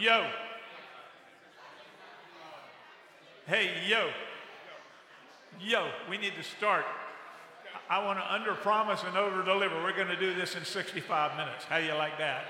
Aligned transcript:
Yo. 0.00 0.26
Hey, 3.46 3.70
yo. 3.88 4.10
Yo, 5.60 5.88
we 6.10 6.18
need 6.18 6.34
to 6.36 6.42
start. 6.42 6.84
I 7.88 8.04
want 8.04 8.18
to 8.18 8.34
under 8.34 8.54
promise 8.54 9.02
and 9.06 9.16
over 9.16 9.42
deliver. 9.42 9.82
We're 9.82 9.96
going 9.96 10.08
to 10.08 10.18
do 10.18 10.34
this 10.34 10.54
in 10.54 10.64
65 10.64 11.36
minutes. 11.36 11.64
How 11.64 11.78
do 11.78 11.86
you 11.86 11.94
like 11.94 12.18
that? 12.18 12.44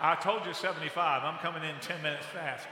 I 0.00 0.14
told 0.16 0.44
you 0.44 0.52
75. 0.52 1.22
I'm 1.22 1.38
coming 1.38 1.62
in 1.62 1.76
10 1.80 2.02
minutes 2.02 2.26
fast. 2.26 2.66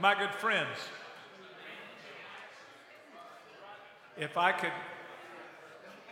My 0.00 0.14
good 0.18 0.30
friends, 0.36 0.68
if 4.22 4.36
I 4.36 4.52
could 4.52 4.72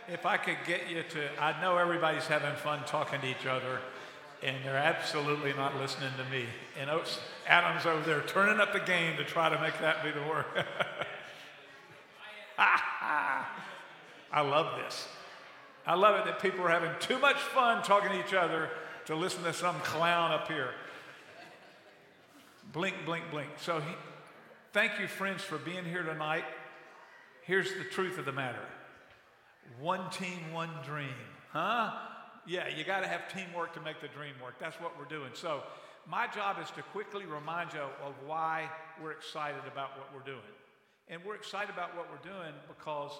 if 0.07 0.25
I 0.25 0.35
could 0.37 0.57
get 0.67 0.89
you 0.89 1.03
to 1.03 1.41
I 1.41 1.61
know 1.61 1.77
everybody's 1.77 2.27
having 2.27 2.55
fun 2.55 2.83
talking 2.85 3.21
to 3.21 3.27
each 3.27 3.45
other 3.45 3.79
and 4.43 4.57
they're 4.65 4.75
absolutely 4.75 5.53
not 5.53 5.77
listening 5.77 6.09
to 6.17 6.25
me. 6.31 6.45
And 6.79 6.89
Adam's 7.47 7.85
over 7.85 8.03
there 8.03 8.21
turning 8.21 8.59
up 8.59 8.73
the 8.73 8.79
game 8.79 9.15
to 9.17 9.23
try 9.23 9.49
to 9.49 9.61
make 9.61 9.79
that 9.81 10.03
be 10.03 10.09
the 10.11 10.27
word. 10.27 10.45
I 12.57 14.41
love 14.41 14.79
this. 14.83 15.07
I 15.85 15.93
love 15.95 16.19
it 16.19 16.25
that 16.25 16.41
people 16.41 16.65
are 16.65 16.69
having 16.69 16.91
too 16.99 17.19
much 17.19 17.37
fun 17.37 17.83
talking 17.83 18.09
to 18.09 18.19
each 18.19 18.33
other 18.33 18.69
to 19.05 19.15
listen 19.15 19.43
to 19.43 19.53
some 19.53 19.75
clown 19.81 20.31
up 20.31 20.47
here. 20.47 20.71
Blink, 22.73 22.95
blink, 23.05 23.25
blink. 23.29 23.49
So, 23.57 23.79
he, 23.79 23.93
thank 24.73 24.99
you, 24.99 25.07
friends, 25.07 25.43
for 25.43 25.57
being 25.57 25.85
here 25.85 26.03
tonight. 26.03 26.45
Here's 27.41 27.73
the 27.73 27.83
truth 27.83 28.17
of 28.17 28.25
the 28.25 28.31
matter 28.31 28.61
one 29.79 30.09
team, 30.09 30.51
one 30.53 30.69
dream. 30.85 31.09
Huh? 31.51 31.91
Yeah, 32.45 32.67
you 32.67 32.83
got 32.83 33.01
to 33.01 33.07
have 33.07 33.31
teamwork 33.33 33.73
to 33.73 33.81
make 33.81 34.01
the 34.01 34.07
dream 34.07 34.33
work. 34.43 34.55
That's 34.59 34.79
what 34.79 34.97
we're 34.97 35.05
doing. 35.05 35.31
So, 35.33 35.63
my 36.07 36.27
job 36.27 36.57
is 36.61 36.69
to 36.71 36.81
quickly 36.81 37.25
remind 37.25 37.73
you 37.73 37.81
of 38.03 38.15
why 38.25 38.69
we're 39.01 39.11
excited 39.11 39.61
about 39.71 39.97
what 39.97 40.09
we're 40.13 40.25
doing. 40.25 40.53
And 41.07 41.23
we're 41.23 41.35
excited 41.35 41.69
about 41.69 41.95
what 41.95 42.07
we're 42.09 42.27
doing 42.27 42.53
because 42.67 43.11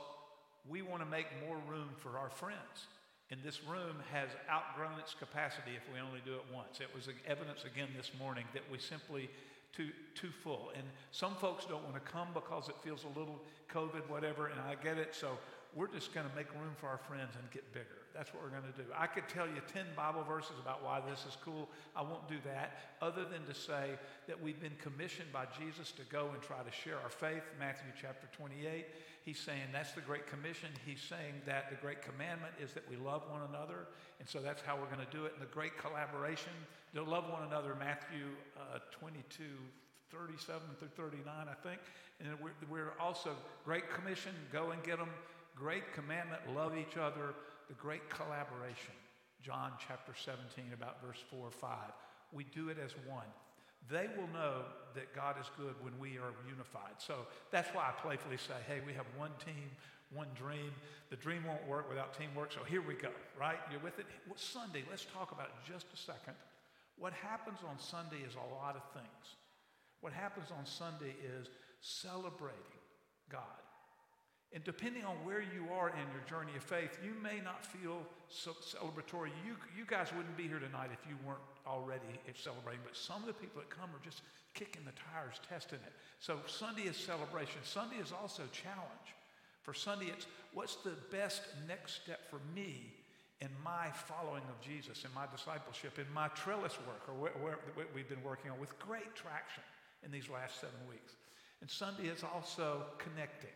we 0.67 0.81
want 0.81 1.03
to 1.03 1.09
make 1.09 1.27
more 1.45 1.57
room 1.69 1.89
for 1.97 2.17
our 2.17 2.29
friends. 2.29 2.89
And 3.29 3.39
this 3.43 3.63
room 3.63 3.97
has 4.11 4.29
outgrown 4.49 4.99
its 4.99 5.13
capacity 5.13 5.71
if 5.77 5.93
we 5.93 6.01
only 6.01 6.21
do 6.25 6.33
it 6.33 6.43
once. 6.53 6.81
It 6.81 6.89
was 6.93 7.07
evidence 7.27 7.63
again 7.63 7.87
this 7.95 8.11
morning 8.19 8.45
that 8.53 8.63
we 8.71 8.79
simply 8.79 9.29
too 9.73 9.89
too 10.15 10.29
full. 10.43 10.71
And 10.75 10.83
some 11.11 11.35
folks 11.35 11.65
don't 11.65 11.83
want 11.83 11.95
to 11.95 12.11
come 12.11 12.27
because 12.33 12.69
it 12.69 12.75
feels 12.83 13.03
a 13.03 13.19
little 13.19 13.41
COVID, 13.73 14.09
whatever, 14.09 14.47
and 14.47 14.59
I 14.59 14.75
get 14.81 14.97
it. 14.97 15.15
So 15.15 15.37
we're 15.75 15.87
just 15.87 16.13
going 16.13 16.27
to 16.29 16.35
make 16.35 16.51
room 16.53 16.75
for 16.75 16.87
our 16.87 16.97
friends 16.97 17.31
and 17.39 17.49
get 17.51 17.71
bigger. 17.73 18.01
That's 18.13 18.33
what 18.33 18.43
we're 18.43 18.49
going 18.49 18.67
to 18.67 18.77
do. 18.77 18.83
I 18.95 19.07
could 19.07 19.29
tell 19.29 19.47
you 19.47 19.61
10 19.71 19.85
Bible 19.95 20.23
verses 20.23 20.59
about 20.61 20.83
why 20.83 20.99
this 20.99 21.23
is 21.25 21.37
cool. 21.43 21.69
I 21.95 22.01
won't 22.01 22.27
do 22.27 22.35
that, 22.43 22.77
other 23.01 23.23
than 23.23 23.45
to 23.45 23.53
say 23.53 23.91
that 24.27 24.41
we've 24.41 24.59
been 24.59 24.75
commissioned 24.81 25.31
by 25.31 25.45
Jesus 25.57 25.91
to 25.93 26.03
go 26.11 26.29
and 26.33 26.41
try 26.41 26.61
to 26.61 26.71
share 26.71 26.99
our 26.99 27.09
faith. 27.09 27.43
Matthew 27.57 27.87
chapter 27.99 28.27
28. 28.35 28.85
He's 29.23 29.39
saying 29.39 29.71
that's 29.71 29.93
the 29.93 30.01
Great 30.01 30.27
Commission. 30.27 30.69
He's 30.85 30.99
saying 30.99 31.39
that 31.45 31.69
the 31.69 31.77
Great 31.77 32.01
Commandment 32.01 32.53
is 32.59 32.73
that 32.73 32.89
we 32.89 32.97
love 32.97 33.23
one 33.29 33.41
another. 33.47 33.87
And 34.19 34.27
so 34.27 34.39
that's 34.39 34.61
how 34.61 34.75
we're 34.75 34.93
going 34.93 35.05
to 35.05 35.15
do 35.15 35.25
it. 35.25 35.33
And 35.33 35.41
the 35.41 35.53
Great 35.53 35.77
Collaboration, 35.77 36.51
to 36.95 37.03
love 37.03 37.29
one 37.29 37.43
another, 37.47 37.75
Matthew 37.79 38.27
uh, 38.57 38.79
22, 38.91 39.43
37 40.11 40.61
through 40.79 40.89
39, 40.97 41.23
I 41.27 41.53
think. 41.67 41.79
And 42.19 42.29
we're, 42.41 42.51
we're 42.69 42.93
also, 42.99 43.31
Great 43.63 43.89
Commission, 43.89 44.33
go 44.51 44.71
and 44.71 44.83
get 44.83 44.97
them. 44.97 45.09
Great 45.55 45.93
Commandment, 45.93 46.41
love 46.55 46.77
each 46.77 46.97
other. 46.97 47.33
The 47.67 47.73
Great 47.75 48.09
Collaboration, 48.09 48.93
John 49.41 49.71
chapter 49.87 50.13
17, 50.13 50.73
about 50.73 51.01
verse 51.01 51.19
4 51.29 51.39
or 51.47 51.51
5. 51.51 51.69
We 52.33 52.45
do 52.55 52.69
it 52.69 52.77
as 52.83 52.91
one. 53.07 53.27
They 53.89 54.07
will 54.17 54.27
know 54.33 54.63
that 54.93 55.15
God 55.15 55.35
is 55.39 55.47
good 55.57 55.75
when 55.81 55.97
we 55.99 56.17
are 56.17 56.33
unified. 56.47 56.99
So 56.99 57.25
that's 57.49 57.69
why 57.69 57.89
I 57.89 57.91
playfully 58.01 58.37
say, 58.37 58.53
hey, 58.67 58.81
we 58.85 58.93
have 58.93 59.05
one 59.17 59.31
team, 59.43 59.71
one 60.13 60.27
dream. 60.35 60.71
The 61.09 61.15
dream 61.15 61.43
won't 61.45 61.65
work 61.67 61.89
without 61.89 62.17
teamwork. 62.17 62.51
So 62.51 62.63
here 62.63 62.81
we 62.81 62.93
go, 62.93 63.09
right? 63.39 63.57
You're 63.71 63.79
with 63.79 63.99
it? 63.99 64.05
Well, 64.27 64.37
Sunday, 64.37 64.83
let's 64.89 65.05
talk 65.05 65.31
about 65.31 65.47
it 65.47 65.71
just 65.71 65.87
a 65.93 65.97
second. 65.97 66.35
What 66.97 67.13
happens 67.13 67.59
on 67.67 67.79
Sunday 67.79 68.23
is 68.27 68.35
a 68.35 68.53
lot 68.53 68.75
of 68.75 68.83
things. 68.93 69.35
What 70.01 70.13
happens 70.13 70.47
on 70.57 70.65
Sunday 70.65 71.15
is 71.23 71.47
celebrating 71.81 72.79
God. 73.29 73.41
And 74.53 74.63
depending 74.65 75.05
on 75.05 75.15
where 75.23 75.39
you 75.39 75.71
are 75.73 75.89
in 75.89 76.05
your 76.11 76.23
journey 76.27 76.51
of 76.57 76.63
faith, 76.63 76.99
you 77.03 77.13
may 77.23 77.39
not 77.39 77.65
feel 77.65 78.03
so 78.27 78.51
celebratory. 78.59 79.31
You, 79.47 79.55
you 79.77 79.85
guys 79.87 80.11
wouldn't 80.15 80.35
be 80.35 80.43
here 80.43 80.59
tonight 80.59 80.89
if 80.91 80.99
you 81.07 81.15
weren't 81.25 81.39
already 81.65 82.19
celebrating, 82.35 82.81
but 82.83 82.97
some 82.97 83.21
of 83.21 83.27
the 83.27 83.33
people 83.33 83.61
that 83.61 83.69
come 83.69 83.89
are 83.95 84.03
just 84.03 84.23
kicking 84.53 84.83
the 84.83 84.91
tires, 84.91 85.39
testing 85.47 85.79
it. 85.85 85.93
So 86.19 86.39
Sunday 86.47 86.83
is 86.83 86.97
celebration. 86.97 87.63
Sunday 87.63 87.95
is 87.95 88.11
also 88.11 88.43
challenge. 88.51 89.15
For 89.63 89.73
Sunday, 89.73 90.07
it's 90.07 90.27
what's 90.53 90.75
the 90.77 90.95
best 91.11 91.43
next 91.65 92.01
step 92.03 92.29
for 92.29 92.39
me 92.53 92.91
in 93.39 93.49
my 93.63 93.87
following 93.93 94.43
of 94.49 94.59
Jesus, 94.59 95.05
in 95.05 95.13
my 95.15 95.25
discipleship, 95.31 95.97
in 95.97 96.11
my 96.13 96.27
trellis 96.29 96.77
work, 96.85 97.07
or 97.07 97.13
where, 97.13 97.31
where 97.75 97.87
we've 97.95 98.09
been 98.09 98.23
working 98.23 98.51
on 98.51 98.59
with 98.59 98.77
great 98.79 99.15
traction 99.15 99.63
in 100.03 100.11
these 100.11 100.29
last 100.29 100.59
seven 100.59 100.75
weeks. 100.89 101.13
And 101.61 101.69
Sunday 101.69 102.07
is 102.09 102.23
also 102.23 102.83
connecting 102.97 103.49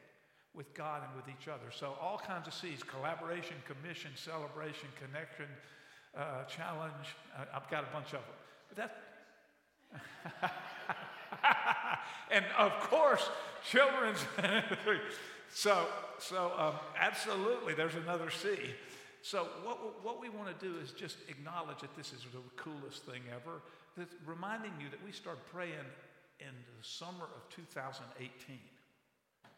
with 0.55 0.73
God 0.73 1.01
and 1.05 1.15
with 1.15 1.27
each 1.27 1.47
other. 1.47 1.71
So 1.71 1.95
all 2.01 2.17
kinds 2.17 2.47
of 2.47 2.53
C's, 2.53 2.83
collaboration, 2.83 3.55
commission, 3.67 4.11
celebration, 4.15 4.89
connection, 4.99 5.45
uh, 6.17 6.43
challenge. 6.45 7.15
Uh, 7.37 7.45
I've 7.53 7.69
got 7.69 7.83
a 7.83 7.93
bunch 7.93 8.07
of 8.07 8.21
them. 8.21 8.37
But 8.69 8.77
that, 8.77 10.51
and 12.31 12.45
of 12.57 12.71
course, 12.81 13.29
children's. 13.69 14.25
so, 15.53 15.87
so 16.19 16.53
um, 16.57 16.73
absolutely, 16.99 17.73
there's 17.73 17.95
another 17.95 18.29
C. 18.29 18.57
So 19.21 19.47
what, 19.63 20.03
what 20.03 20.21
we 20.21 20.29
want 20.29 20.47
to 20.57 20.65
do 20.65 20.77
is 20.79 20.91
just 20.91 21.17
acknowledge 21.27 21.81
that 21.81 21.95
this 21.97 22.13
is 22.13 22.21
the 22.31 22.39
coolest 22.55 23.05
thing 23.05 23.21
ever. 23.33 23.61
That's 23.97 24.13
reminding 24.25 24.73
you 24.79 24.89
that 24.91 25.03
we 25.03 25.11
started 25.11 25.41
praying 25.51 25.89
in 26.39 26.47
the 26.47 26.83
summer 26.83 27.25
of 27.35 27.49
2018 27.55 28.59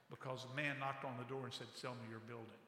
because 0.10 0.46
a 0.52 0.56
man 0.56 0.80
knocked 0.80 1.06
on 1.06 1.16
the 1.18 1.28
door 1.28 1.46
and 1.46 1.54
said, 1.54 1.68
Sell 1.74 1.94
me 1.94 2.10
your 2.10 2.24
building. 2.28 2.60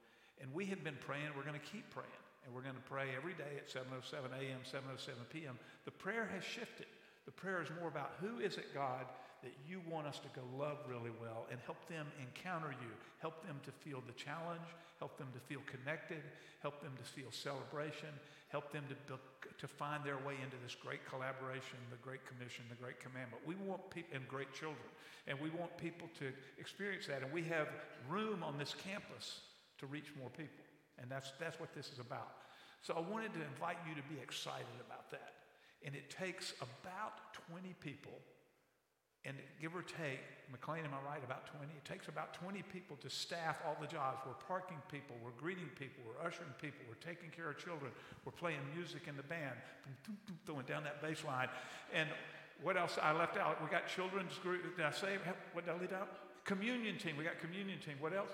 And 0.41 0.53
we 0.53 0.65
have 0.67 0.83
been 0.83 0.97
praying, 1.05 1.31
we're 1.35 1.47
going 1.47 1.59
to 1.59 1.71
keep 1.71 1.89
praying. 1.89 2.23
And 2.45 2.55
we're 2.55 2.63
going 2.63 2.75
to 2.75 2.89
pray 2.89 3.11
every 3.15 3.33
day 3.33 3.59
at 3.59 3.67
7.07 3.67 4.31
a.m., 4.31 4.59
7.07 4.63 5.11
p.m. 5.31 5.59
The 5.85 5.91
prayer 5.91 6.29
has 6.33 6.43
shifted. 6.43 6.87
The 7.25 7.31
prayer 7.31 7.61
is 7.61 7.67
more 7.79 7.89
about 7.89 8.13
who 8.21 8.39
is 8.39 8.57
it, 8.57 8.73
God, 8.73 9.05
that 9.43 9.53
you 9.67 9.81
want 9.89 10.07
us 10.07 10.19
to 10.19 10.29
go 10.35 10.43
love 10.57 10.77
really 10.87 11.11
well 11.21 11.47
and 11.51 11.59
help 11.65 11.79
them 11.87 12.05
encounter 12.19 12.71
you, 12.71 12.91
help 13.19 13.45
them 13.45 13.59
to 13.63 13.71
feel 13.71 14.03
the 14.05 14.13
challenge, 14.13 14.67
help 14.99 15.17
them 15.17 15.27
to 15.33 15.39
feel 15.39 15.61
connected, 15.65 16.21
help 16.61 16.81
them 16.81 16.91
to 16.97 17.03
feel 17.03 17.31
celebration, 17.31 18.09
help 18.49 18.71
them 18.73 18.83
to, 18.89 18.95
to 19.57 19.67
find 19.67 20.03
their 20.03 20.17
way 20.27 20.35
into 20.43 20.57
this 20.63 20.75
great 20.75 21.05
collaboration, 21.07 21.79
the 21.89 22.01
great 22.03 22.25
commission, 22.27 22.65
the 22.69 22.75
great 22.75 22.99
commandment. 22.99 23.41
We 23.45 23.55
want 23.55 23.89
people, 23.89 24.11
and 24.13 24.27
great 24.27 24.51
children, 24.53 24.89
and 25.27 25.39
we 25.39 25.49
want 25.51 25.75
people 25.77 26.09
to 26.19 26.33
experience 26.57 27.07
that. 27.07 27.21
And 27.21 27.31
we 27.31 27.43
have 27.43 27.67
room 28.09 28.43
on 28.43 28.57
this 28.57 28.75
campus 28.75 29.41
to 29.79 29.85
reach 29.85 30.11
more 30.19 30.29
people. 30.29 30.65
And 30.99 31.09
that's, 31.09 31.31
that's 31.39 31.59
what 31.59 31.73
this 31.73 31.89
is 31.93 31.99
about. 31.99 32.43
So 32.81 32.93
I 32.95 32.99
wanted 32.99 33.33
to 33.33 33.41
invite 33.43 33.77
you 33.87 33.95
to 33.95 34.03
be 34.09 34.19
excited 34.21 34.79
about 34.85 35.11
that. 35.11 35.33
And 35.85 35.95
it 35.95 36.09
takes 36.09 36.53
about 36.59 37.33
20 37.51 37.73
people 37.79 38.19
and 39.25 39.35
give 39.61 39.75
or 39.75 39.83
take, 39.83 40.23
McLean, 40.51 40.85
am 40.85 40.93
I 40.93 41.11
right? 41.11 41.23
About 41.23 41.45
20? 41.45 41.65
It 41.65 41.85
takes 41.85 42.07
about 42.07 42.33
20 42.33 42.63
people 42.71 42.97
to 43.01 43.09
staff 43.09 43.59
all 43.67 43.75
the 43.79 43.87
jobs. 43.87 44.19
We're 44.25 44.33
parking 44.47 44.77
people, 44.89 45.15
we're 45.23 45.35
greeting 45.37 45.69
people, 45.77 46.03
we're 46.07 46.25
ushering 46.25 46.49
people, 46.61 46.79
we're 46.87 47.03
taking 47.03 47.29
care 47.29 47.49
of 47.49 47.57
children, 47.57 47.91
we're 48.25 48.31
playing 48.31 48.59
music 48.73 49.03
in 49.07 49.17
the 49.17 49.23
band, 49.23 49.55
throwing 50.45 50.65
down 50.65 50.83
that 50.85 51.01
bass 51.01 51.23
line. 51.25 51.49
And 51.93 52.07
what 52.61 52.77
else 52.77 52.97
I 53.01 53.11
left 53.11 53.37
out? 53.37 53.61
We 53.61 53.69
got 53.69 53.87
children's 53.87 54.37
group. 54.39 54.77
Did 54.77 54.85
I 54.85 54.91
say, 54.91 55.17
what 55.53 55.65
did 55.65 55.75
I 55.75 55.79
leave 55.79 55.93
out? 55.93 56.09
Communion 56.45 56.97
team. 56.97 57.15
We 57.17 57.23
got 57.23 57.39
communion 57.39 57.79
team. 57.79 57.95
What 57.99 58.13
else? 58.13 58.31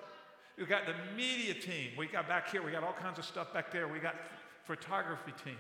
We 0.58 0.66
got 0.66 0.86
the 0.86 0.96
media 1.18 1.54
team. 1.54 1.92
We 1.98 2.08
got 2.08 2.28
back 2.28 2.50
here, 2.50 2.64
we 2.64 2.72
got 2.72 2.84
all 2.84 2.94
kinds 2.94 3.20
of 3.20 3.26
stuff 3.26 3.54
back 3.54 3.72
there. 3.72 3.88
We 3.88 4.00
got 4.00 4.16
photography 4.64 5.34
team. 5.44 5.58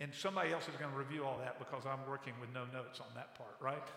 And 0.00 0.12
somebody 0.14 0.52
else 0.52 0.68
is 0.68 0.76
going 0.76 0.90
to 0.92 0.98
review 0.98 1.24
all 1.24 1.38
that 1.38 1.58
because 1.58 1.84
I'm 1.86 2.06
working 2.08 2.34
with 2.40 2.50
no 2.52 2.64
notes 2.72 3.00
on 3.00 3.06
that 3.14 3.34
part, 3.36 3.56
right? 3.60 3.88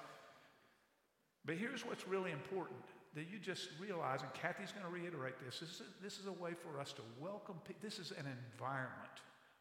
But 1.46 1.56
here's 1.56 1.86
what's 1.86 2.08
really 2.08 2.32
important 2.32 2.80
that 3.16 3.26
you 3.32 3.40
just 3.40 3.70
realize, 3.80 4.22
and 4.22 4.34
Kathy's 4.34 4.72
going 4.72 4.86
to 4.86 4.92
reiterate 4.92 5.36
this 5.44 5.60
this 5.60 5.70
is, 5.70 5.82
a, 5.82 6.04
this 6.04 6.20
is 6.20 6.28
a 6.28 6.32
way 6.32 6.54
for 6.54 6.80
us 6.80 6.94
to 6.94 7.02
welcome 7.20 7.56
people. 7.66 7.82
This 7.82 8.00
is 8.00 8.12
an 8.12 8.26
environment, 8.28 9.16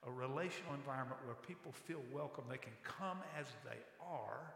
a 0.06 0.10
relational 0.10 0.74
environment 0.74 1.18
where 1.24 1.34
people 1.46 1.72
feel 1.72 2.02
welcome. 2.12 2.44
They 2.48 2.58
can 2.58 2.76
come 2.84 3.18
as 3.40 3.46
they 3.64 3.80
are, 4.04 4.54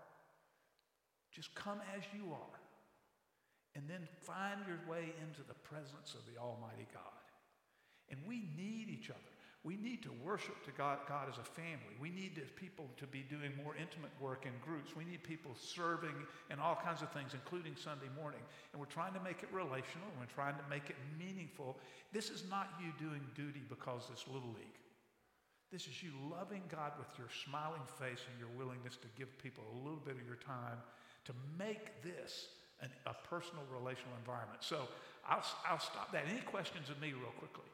just 1.32 1.54
come 1.54 1.80
as 1.96 2.02
you 2.14 2.32
are. 2.32 2.58
and 3.74 3.84
then 3.88 4.06
find 4.20 4.60
your 4.66 4.80
way 4.88 5.12
into 5.24 5.40
the 5.48 5.54
presence 5.64 6.14
of 6.14 6.20
the 6.32 6.38
Almighty 6.40 6.86
God. 6.92 7.02
And 8.10 8.20
we 8.28 8.44
need 8.56 8.88
each 8.90 9.10
other. 9.10 9.18
We 9.64 9.76
need 9.76 10.02
to 10.02 10.10
worship 10.24 10.64
to 10.64 10.72
God, 10.72 10.98
God 11.06 11.28
as 11.30 11.38
a 11.38 11.44
family. 11.44 11.94
We 12.00 12.10
need 12.10 12.34
to, 12.34 12.42
people 12.58 12.90
to 12.96 13.06
be 13.06 13.22
doing 13.22 13.54
more 13.62 13.76
intimate 13.78 14.10
work 14.20 14.44
in 14.44 14.50
groups. 14.58 14.96
We 14.96 15.04
need 15.04 15.22
people 15.22 15.54
serving 15.54 16.14
in 16.50 16.58
all 16.58 16.74
kinds 16.74 17.00
of 17.00 17.12
things, 17.12 17.30
including 17.32 17.76
Sunday 17.76 18.10
morning. 18.18 18.42
And 18.72 18.80
we're 18.80 18.90
trying 18.90 19.14
to 19.14 19.22
make 19.22 19.44
it 19.44 19.48
relational. 19.52 20.10
We're 20.18 20.34
trying 20.34 20.56
to 20.56 20.66
make 20.68 20.90
it 20.90 20.98
meaningful. 21.16 21.78
This 22.12 22.28
is 22.28 22.42
not 22.50 22.74
you 22.82 22.90
doing 22.98 23.22
duty 23.36 23.62
because 23.68 24.10
it's 24.10 24.26
Little 24.26 24.50
League. 24.50 24.82
This 25.70 25.86
is 25.86 26.02
you 26.02 26.10
loving 26.28 26.62
God 26.68 26.92
with 26.98 27.08
your 27.16 27.30
smiling 27.46 27.86
face 27.86 28.26
and 28.26 28.36
your 28.42 28.50
willingness 28.58 28.96
to 28.96 29.08
give 29.16 29.30
people 29.38 29.62
a 29.72 29.78
little 29.78 30.02
bit 30.02 30.18
of 30.18 30.26
your 30.26 30.42
time 30.42 30.82
to 31.24 31.32
make 31.56 32.02
this 32.02 32.48
an, 32.82 32.90
a 33.06 33.14
personal 33.30 33.62
relational 33.70 34.12
environment. 34.18 34.58
So 34.60 34.90
I'll, 35.22 35.44
I'll 35.64 35.78
stop 35.78 36.10
that. 36.12 36.24
Any 36.28 36.40
questions 36.40 36.90
of 36.90 37.00
me 37.00 37.14
real 37.14 37.32
quickly? 37.38 37.70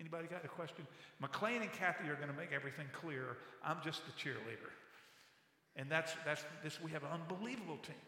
Anybody 0.00 0.26
got 0.26 0.44
a 0.44 0.48
question? 0.48 0.86
McLean 1.20 1.60
and 1.60 1.72
Kathy 1.72 2.08
are 2.08 2.16
going 2.16 2.30
to 2.30 2.36
make 2.36 2.52
everything 2.52 2.86
clear. 2.92 3.36
I'm 3.62 3.76
just 3.84 4.00
the 4.06 4.12
cheerleader. 4.12 4.72
And 5.76 5.90
that's, 5.90 6.12
that's 6.24 6.42
this, 6.64 6.80
we 6.80 6.90
have 6.92 7.04
an 7.04 7.10
unbelievable 7.12 7.76
team. 7.76 8.00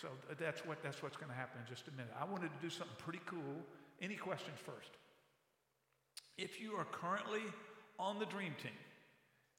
So 0.00 0.08
uh, 0.30 0.34
that's, 0.38 0.64
what, 0.64 0.80
that's 0.82 1.02
what's 1.02 1.16
going 1.16 1.28
to 1.28 1.34
happen 1.34 1.60
in 1.60 1.68
just 1.68 1.88
a 1.88 1.90
minute. 1.90 2.14
I 2.18 2.24
wanted 2.24 2.50
to 2.54 2.60
do 2.62 2.70
something 2.70 2.96
pretty 2.98 3.20
cool. 3.26 3.66
Any 4.00 4.14
questions 4.14 4.58
first? 4.64 4.90
If 6.38 6.60
you 6.60 6.74
are 6.74 6.84
currently 6.84 7.42
on 7.98 8.20
the 8.20 8.26
dream 8.26 8.54
team 8.62 8.78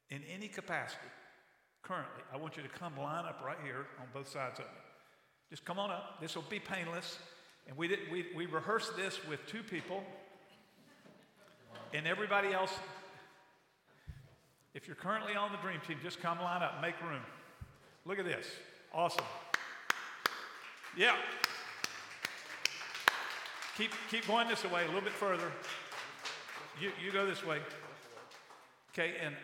in 0.09 0.21
any 0.33 0.47
capacity, 0.47 1.11
currently, 1.83 2.23
I 2.33 2.37
want 2.37 2.55
you 2.55 2.63
to 2.63 2.69
come 2.69 2.97
line 2.97 3.25
up 3.25 3.43
right 3.45 3.57
here 3.65 3.85
on 3.99 4.07
both 4.13 4.29
sides 4.29 4.59
of 4.59 4.65
me. 4.65 4.81
Just 5.49 5.65
come 5.65 5.77
on 5.77 5.91
up. 5.91 6.21
This 6.21 6.35
will 6.35 6.45
be 6.49 6.59
painless. 6.59 7.19
And 7.67 7.75
we, 7.75 7.89
did, 7.89 7.99
we, 8.09 8.27
we 8.33 8.45
rehearsed 8.45 8.95
this 8.95 9.19
with 9.27 9.45
two 9.45 9.61
people. 9.61 10.03
And 11.93 12.05
everybody 12.05 12.53
else, 12.53 12.72
if 14.74 14.86
you're 14.88 14.96
currently 14.96 15.36
on 15.36 15.51
the 15.51 15.58
dream 15.58 15.79
team, 15.88 15.98
just 16.03 16.22
come 16.22 16.39
line 16.39 16.62
up, 16.62 16.81
make 16.81 17.00
room. 17.01 17.22
Look 18.05 18.19
at 18.19 18.25
this. 18.25 18.46
Awesome. 18.93 19.25
Yeah. 20.96 21.15
Keep, 23.77 23.91
keep 24.12 24.27
going 24.27 24.48
this 24.48 24.63
way 24.65 24.84
a 24.84 24.88
little 24.88 25.01
bit 25.01 25.13
further. 25.13 25.51
You, 26.81 26.91
you 27.03 27.12
go 27.12 27.25
this 27.25 27.46
way. 27.46 27.60
Okay, 28.93 29.13
and 29.24 29.36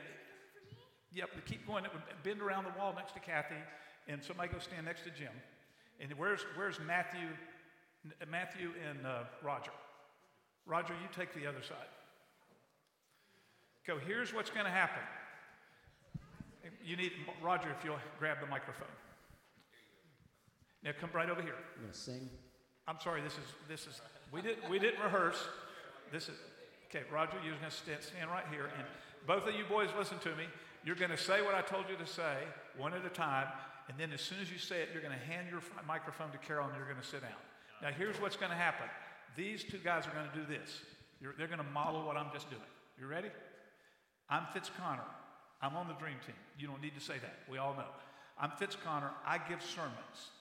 yep, 1.14 1.30
keep 1.46 1.66
going. 1.66 1.86
Bend 2.24 2.42
around 2.42 2.66
the 2.66 2.78
wall 2.78 2.94
next 2.96 3.14
to 3.14 3.20
Kathy, 3.20 3.56
and 4.08 4.24
somebody 4.24 4.50
go 4.50 4.60
stand 4.60 4.86
next 4.86 5.04
to 5.04 5.10
Jim. 5.10 5.32
And 6.00 6.12
where's, 6.18 6.42
where's 6.56 6.80
Matthew, 6.86 7.28
Matthew 8.30 8.72
and 8.90 9.06
uh, 9.06 9.24
Roger? 9.42 9.72
Roger, 10.66 10.94
you 10.94 11.08
take 11.16 11.34
the 11.34 11.48
other 11.48 11.62
side. 11.62 11.88
Go, 13.88 13.98
here's 13.98 14.34
what's 14.34 14.50
going 14.50 14.66
to 14.66 14.72
happen. 14.72 15.02
You 16.84 16.98
need, 16.98 17.12
Roger, 17.42 17.70
if 17.78 17.84
you'll 17.86 18.00
grab 18.20 18.40
the 18.42 18.48
microphone. 18.48 18.88
Now 20.84 20.92
come 21.00 21.10
right 21.14 21.30
over 21.30 21.42
here. 21.42 21.56
I'm 21.76 21.82
going 21.82 21.94
to 21.94 21.98
sing. 21.98 22.30
I'm 22.88 23.00
sorry, 23.00 23.22
this 23.22 23.34
is, 23.34 23.48
this 23.68 23.88
is, 23.88 24.02
we 24.32 24.42
didn't, 24.42 24.70
we 24.70 24.78
didn't 24.78 25.02
rehearse. 25.02 25.38
This 26.12 26.30
is, 26.30 26.36
okay, 26.90 27.04
Roger, 27.12 27.38
you're 27.44 27.58
going 27.58 27.70
to 27.70 27.76
stand, 27.76 28.04
stand 28.04 28.30
right 28.30 28.46
here. 28.52 28.70
And 28.78 28.86
both 29.26 29.48
of 29.48 29.56
you 29.56 29.66
boys, 29.66 29.90
listen 29.98 30.20
to 30.20 30.30
me. 30.36 30.46
You're 30.84 30.96
going 30.96 31.12
to 31.12 31.18
say 31.18 31.42
what 31.42 31.56
I 31.56 31.62
told 31.62 31.86
you 31.90 31.96
to 31.98 32.06
say, 32.06 32.38
one 32.78 32.94
at 32.94 33.04
a 33.06 33.10
time. 33.10 33.48
And 33.90 33.98
then 33.98 34.12
as 34.14 34.22
soon 34.22 34.40
as 34.40 34.52
you 34.52 34.60
say 34.60 34.82
it, 34.82 34.90
you're 34.94 35.02
going 35.02 35.18
to 35.18 35.26
hand 35.26 35.48
your 35.50 35.62
microphone 35.88 36.32
to 36.32 36.38
Carol 36.38 36.68
and 36.68 36.76
you're 36.76 36.86
going 36.86 37.02
to 37.02 37.08
sit 37.08 37.22
down. 37.22 37.42
Now, 37.82 37.90
here's 37.90 38.22
what's 38.22 38.36
going 38.36 38.52
to 38.52 38.58
happen. 38.58 38.88
These 39.36 39.64
two 39.64 39.80
guys 39.80 40.06
are 40.08 40.12
going 40.12 40.30
to 40.30 40.38
do 40.38 40.46
this. 40.46 40.82
You're, 41.20 41.34
they're 41.38 41.48
going 41.48 41.60
to 41.60 41.72
model 41.74 42.06
what 42.06 42.18
I'm 42.18 42.32
just 42.32 42.50
doing. 42.50 42.62
You 43.00 43.08
ready? 43.08 43.30
I'm 44.30 44.44
Fitz 44.54 44.72
Connor. 44.78 45.06
I'm 45.62 45.76
on 45.76 45.88
the 45.88 45.94
dream 45.94 46.16
team. 46.26 46.36
You 46.58 46.68
don't 46.68 46.82
need 46.82 46.96
to 46.96 47.02
say 47.02 47.16
that. 47.22 47.40
We 47.50 47.58
all 47.58 47.74
know. 47.74 47.90
I'm 48.40 48.52
Fitz 48.58 48.76
Connor. 48.84 49.12
I 49.26 49.38
give 49.38 49.62
sermons. 49.62 50.32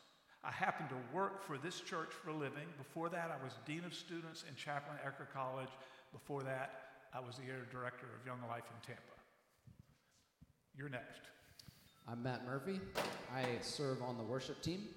I 0.42 0.50
happen 0.50 0.88
to 0.88 1.16
work 1.16 1.42
for 1.42 1.58
this 1.58 1.80
church 1.80 2.10
for 2.22 2.30
a 2.30 2.34
living. 2.34 2.66
Before 2.78 3.08
that, 3.10 3.30
I 3.30 3.42
was 3.42 3.54
Dean 3.66 3.82
of 3.84 3.94
Students 3.94 4.44
and 4.48 4.56
Chaplain 4.56 4.98
at 5.04 5.06
Eckerd 5.06 5.32
College. 5.32 5.68
Before 6.12 6.42
that, 6.42 6.80
I 7.14 7.20
was 7.20 7.36
the 7.36 7.44
area 7.44 7.64
director 7.70 8.06
of 8.18 8.26
Young 8.26 8.40
Life 8.48 8.64
in 8.68 8.86
Tampa. 8.86 9.02
You're 10.76 10.88
next. 10.88 11.20
I'm 12.08 12.22
Matt 12.22 12.44
Murphy. 12.44 12.80
I 13.34 13.44
serve 13.60 14.02
on 14.02 14.16
the 14.18 14.24
worship 14.24 14.60
team, 14.62 14.88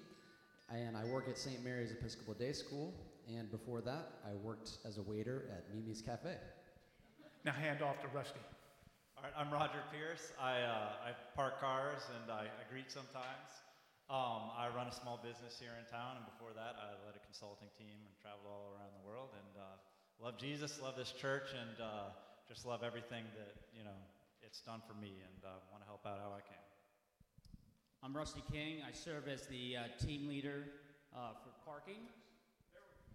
and 0.70 0.96
I 0.96 1.04
work 1.04 1.28
at 1.28 1.38
St. 1.38 1.62
Mary's 1.62 1.92
Episcopal 1.92 2.34
Day 2.34 2.52
School. 2.52 2.94
And 3.28 3.50
before 3.50 3.80
that, 3.82 4.12
I 4.26 4.34
worked 4.34 4.78
as 4.86 4.98
a 4.98 5.02
waiter 5.02 5.44
at 5.52 5.74
Mimi's 5.74 6.02
Cafe. 6.02 6.34
Now 7.44 7.52
hand 7.52 7.82
off 7.82 8.00
to 8.02 8.08
Rusty. 8.08 8.40
All 9.18 9.26
right, 9.26 9.34
I'm 9.34 9.50
Roger 9.50 9.82
Pierce. 9.90 10.30
I, 10.38 10.62
uh, 10.62 11.10
I 11.10 11.10
park 11.34 11.58
cars 11.58 12.06
and 12.06 12.30
I, 12.30 12.46
I 12.46 12.62
greet 12.70 12.86
sometimes. 12.86 13.50
Um, 14.06 14.54
I 14.54 14.70
run 14.70 14.86
a 14.86 14.94
small 14.94 15.18
business 15.18 15.58
here 15.58 15.74
in 15.74 15.82
town, 15.90 16.22
and 16.22 16.24
before 16.30 16.54
that, 16.54 16.78
I 16.78 16.94
led 17.02 17.18
a 17.18 17.22
consulting 17.26 17.66
team 17.74 17.98
and 17.98 18.14
traveled 18.22 18.46
all 18.46 18.70
around 18.70 18.94
the 18.94 19.02
world. 19.02 19.34
And 19.34 19.52
uh, 19.58 19.74
love 20.22 20.38
Jesus, 20.38 20.78
love 20.78 20.94
this 20.94 21.10
church, 21.10 21.50
and 21.50 21.82
uh, 21.82 22.14
just 22.46 22.62
love 22.62 22.86
everything 22.86 23.26
that 23.34 23.58
you 23.74 23.82
know 23.82 23.98
it's 24.38 24.62
done 24.62 24.86
for 24.86 24.94
me, 24.94 25.18
and 25.18 25.42
uh, 25.42 25.66
want 25.74 25.82
to 25.82 25.88
help 25.90 26.06
out 26.06 26.22
how 26.22 26.30
I 26.30 26.42
can. 26.46 26.62
I'm 28.06 28.14
Rusty 28.14 28.46
King. 28.54 28.86
I 28.86 28.94
serve 28.94 29.26
as 29.26 29.50
the 29.50 29.82
uh, 29.82 29.98
team 29.98 30.30
leader 30.30 30.70
uh, 31.10 31.34
for 31.42 31.50
parking. 31.66 32.06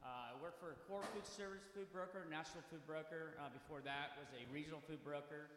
Uh, 0.04 0.36
I 0.36 0.44
work 0.44 0.60
for 0.60 0.76
a 0.76 0.80
Core 0.84 1.08
Food 1.16 1.24
Service 1.24 1.64
Food 1.72 1.88
Broker, 1.96 2.28
National 2.28 2.60
Food 2.68 2.84
Broker. 2.84 3.40
Before 3.56 3.80
that 3.88 4.20
was 4.20 4.28
a 4.36 4.44
regional 4.52 4.84
food 4.84 5.00
broker. 5.00 5.48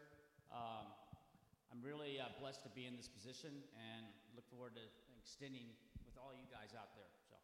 Um, 0.51 0.87
I'm 1.71 1.83
really 1.83 2.19
uh, 2.19 2.31
blessed 2.39 2.63
to 2.63 2.71
be 2.71 2.87
in 2.87 2.95
this 2.95 3.07
position 3.07 3.51
and 3.75 4.07
look 4.35 4.47
forward 4.49 4.73
to 4.79 4.85
extending 5.19 5.67
with 6.07 6.15
all 6.15 6.31
you 6.31 6.47
guys 6.47 6.71
out 6.71 6.95
there. 6.95 7.11
So. 7.27 7.35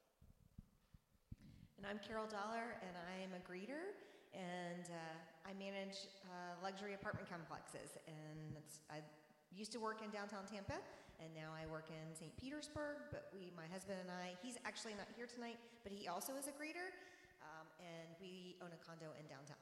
And 1.78 1.84
I'm 1.84 2.00
Carol 2.00 2.26
Dollar, 2.32 2.80
and 2.80 2.96
I'm 2.96 3.36
a 3.36 3.44
greeter, 3.44 3.92
and 4.32 4.88
uh, 4.88 5.50
I 5.50 5.52
manage 5.60 6.08
uh, 6.32 6.56
luxury 6.64 6.96
apartment 6.96 7.28
complexes. 7.28 8.00
And 8.08 8.64
I 8.88 9.04
used 9.52 9.76
to 9.76 9.82
work 9.84 10.00
in 10.00 10.10
downtown 10.10 10.48
Tampa, 10.48 10.80
and 11.20 11.30
now 11.36 11.52
I 11.52 11.68
work 11.68 11.92
in 11.92 12.16
St. 12.16 12.32
Petersburg. 12.40 13.12
But 13.12 13.28
we, 13.36 13.52
my 13.54 13.68
husband 13.68 14.00
and 14.00 14.10
I, 14.10 14.40
he's 14.40 14.56
actually 14.64 14.96
not 14.96 15.12
here 15.14 15.28
tonight, 15.28 15.60
but 15.84 15.92
he 15.92 16.08
also 16.08 16.40
is 16.40 16.48
a 16.48 16.56
greeter, 16.56 16.96
um, 17.44 17.68
and 17.84 18.16
we 18.24 18.56
own 18.64 18.72
a 18.72 18.80
condo 18.80 19.12
in 19.20 19.28
downtown. 19.28 19.60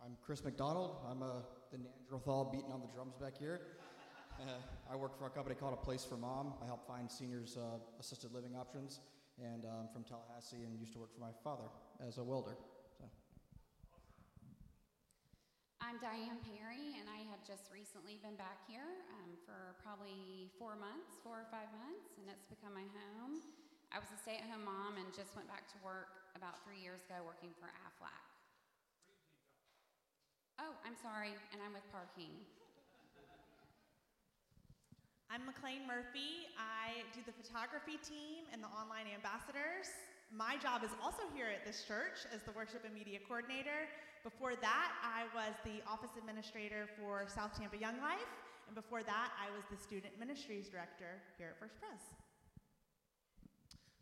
I'm 0.00 0.16
Chris 0.24 0.40
McDonald. 0.40 0.96
I'm 1.04 1.20
uh, 1.20 1.44
the 1.68 1.76
Neanderthal 1.76 2.48
beating 2.48 2.72
on 2.72 2.80
the 2.80 2.88
drums 2.88 3.20
back 3.20 3.36
here. 3.36 3.76
Uh, 4.40 4.56
I 4.88 4.96
work 4.96 5.12
for 5.20 5.28
a 5.28 5.30
company 5.30 5.52
called 5.52 5.76
A 5.76 5.82
Place 5.84 6.08
for 6.08 6.16
Mom. 6.16 6.56
I 6.64 6.64
help 6.64 6.88
find 6.88 7.04
seniors 7.04 7.60
uh, 7.60 7.76
assisted 8.00 8.32
living 8.32 8.56
options. 8.56 9.04
And 9.36 9.68
I'm 9.68 9.92
from 9.92 10.08
Tallahassee 10.08 10.64
and 10.64 10.72
used 10.80 10.96
to 10.96 11.04
work 11.04 11.12
for 11.12 11.20
my 11.20 11.36
father 11.44 11.68
as 12.00 12.16
a 12.16 12.24
welder. 12.24 12.56
So. 12.96 13.04
I'm 15.84 16.00
Diane 16.00 16.40
Perry, 16.48 16.96
and 16.96 17.04
I 17.04 17.20
have 17.28 17.44
just 17.44 17.68
recently 17.68 18.16
been 18.24 18.40
back 18.40 18.64
here 18.64 19.04
um, 19.20 19.36
for 19.44 19.76
probably 19.84 20.48
four 20.56 20.80
months, 20.80 21.20
four 21.20 21.44
or 21.44 21.48
five 21.52 21.68
months, 21.76 22.16
and 22.16 22.24
it's 22.32 22.48
become 22.48 22.72
my 22.72 22.88
home. 22.96 23.44
I 23.92 24.00
was 24.00 24.08
a 24.08 24.16
stay 24.16 24.40
at 24.40 24.48
home 24.48 24.64
mom 24.64 24.96
and 24.96 25.12
just 25.12 25.36
went 25.36 25.48
back 25.48 25.68
to 25.76 25.78
work 25.84 26.32
about 26.32 26.64
three 26.64 26.80
years 26.80 27.04
ago 27.04 27.20
working 27.20 27.52
for 27.60 27.68
AFLAC. 27.84 28.29
I'm 30.90 30.98
sorry, 31.06 31.30
and 31.54 31.62
I'm 31.62 31.70
with 31.70 31.86
parking. 31.94 32.34
I'm 35.30 35.46
McLean 35.46 35.86
Murphy. 35.86 36.50
I 36.58 37.06
do 37.14 37.22
the 37.22 37.30
photography 37.30 37.94
team 38.02 38.50
and 38.50 38.58
the 38.58 38.66
online 38.74 39.06
ambassadors. 39.06 39.86
My 40.34 40.58
job 40.58 40.82
is 40.82 40.90
also 40.98 41.22
here 41.30 41.46
at 41.46 41.62
this 41.62 41.86
church 41.86 42.26
as 42.34 42.42
the 42.42 42.50
worship 42.58 42.82
and 42.82 42.90
media 42.90 43.22
coordinator. 43.22 43.86
Before 44.26 44.58
that, 44.58 44.90
I 44.98 45.30
was 45.30 45.54
the 45.62 45.78
office 45.86 46.18
administrator 46.18 46.90
for 46.98 47.22
South 47.30 47.54
Tampa 47.54 47.78
Young 47.78 48.02
Life. 48.02 48.26
And 48.66 48.74
before 48.74 49.06
that, 49.06 49.30
I 49.38 49.46
was 49.54 49.62
the 49.70 49.78
student 49.78 50.18
ministries 50.18 50.66
director 50.66 51.22
here 51.38 51.54
at 51.54 51.56
First 51.62 51.78
Pres. 51.78 52.02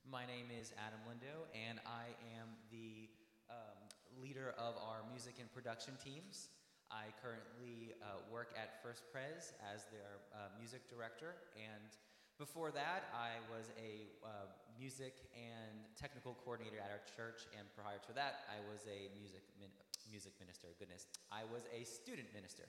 My 0.09 0.25
name 0.25 0.49
is 0.49 0.73
Adam 0.81 1.05
Lindo, 1.05 1.53
and 1.53 1.85
I 1.85 2.17
am 2.33 2.49
the 2.73 3.13
um, 3.53 3.77
leader 4.25 4.57
of 4.57 4.81
our 4.81 5.05
music 5.13 5.37
and 5.37 5.53
production 5.53 5.93
teams. 6.01 6.49
I 6.89 7.13
currently 7.21 7.93
uh, 8.01 8.25
work 8.33 8.57
at 8.57 8.81
First 8.81 9.05
Pres 9.13 9.53
as 9.61 9.85
their 9.93 10.25
uh, 10.33 10.49
music 10.57 10.89
director, 10.89 11.37
and 11.53 11.93
before 12.41 12.73
that, 12.73 13.13
I 13.13 13.43
was 13.53 13.69
a 13.77 14.09
uh, 14.25 14.49
music 14.79 15.27
and 15.37 15.85
technical 16.01 16.39
coordinator 16.41 16.81
at 16.81 16.89
our 16.89 17.03
church, 17.13 17.45
and 17.53 17.69
prior 17.77 18.01
to 18.09 18.13
that, 18.17 18.49
I 18.49 18.63
was 18.73 18.89
a 18.89 19.13
music 19.21 19.45
min- 19.61 19.75
music 20.09 20.33
minister. 20.41 20.73
Goodness, 20.79 21.11
I 21.29 21.45
was 21.53 21.69
a 21.69 21.85
student 21.85 22.33
minister. 22.33 22.65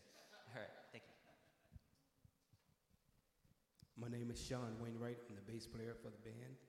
All 0.52 0.60
right, 0.60 0.76
thank 0.91 1.08
you. 1.08 1.15
My 3.96 4.12
name 4.12 4.32
is 4.32 4.41
Sean 4.41 4.76
Wainwright. 4.84 5.22
I'm 5.30 5.38
the 5.39 5.48
bass 5.48 5.63
player 5.63 5.96
for 5.96 6.12
the 6.12 6.20
band, 6.28 6.60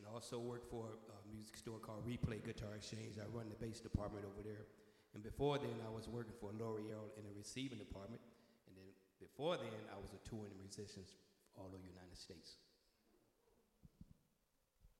and 0.00 0.08
I 0.08 0.10
also 0.10 0.42
work 0.42 0.66
for 0.66 0.98
a 1.14 1.18
music 1.30 1.54
store 1.54 1.78
called 1.78 2.02
Replay 2.02 2.42
Guitar 2.42 2.74
Exchange. 2.74 3.22
I 3.22 3.28
run 3.30 3.46
the 3.52 3.60
bass 3.60 3.78
department 3.78 4.26
over 4.26 4.42
there. 4.42 4.66
And 5.14 5.22
before 5.22 5.56
then, 5.58 5.80
I 5.84 5.90
was 5.90 6.08
working 6.08 6.36
for 6.36 6.52
L'Oreal 6.52 7.16
in 7.16 7.24
the 7.24 7.32
receiving 7.36 7.78
department. 7.78 8.20
And 8.68 8.76
then 8.76 8.88
before 9.20 9.56
then, 9.56 9.72
I 9.88 9.96
was 9.96 10.12
a 10.12 10.20
touring 10.28 10.54
musician 10.60 11.02
all 11.56 11.72
over 11.72 11.80
the 11.80 11.88
United 11.88 12.18
States. 12.18 12.60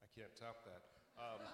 I 0.01 0.09
can't 0.17 0.33
top 0.35 0.65
that. 0.65 0.83
Um, 1.21 1.45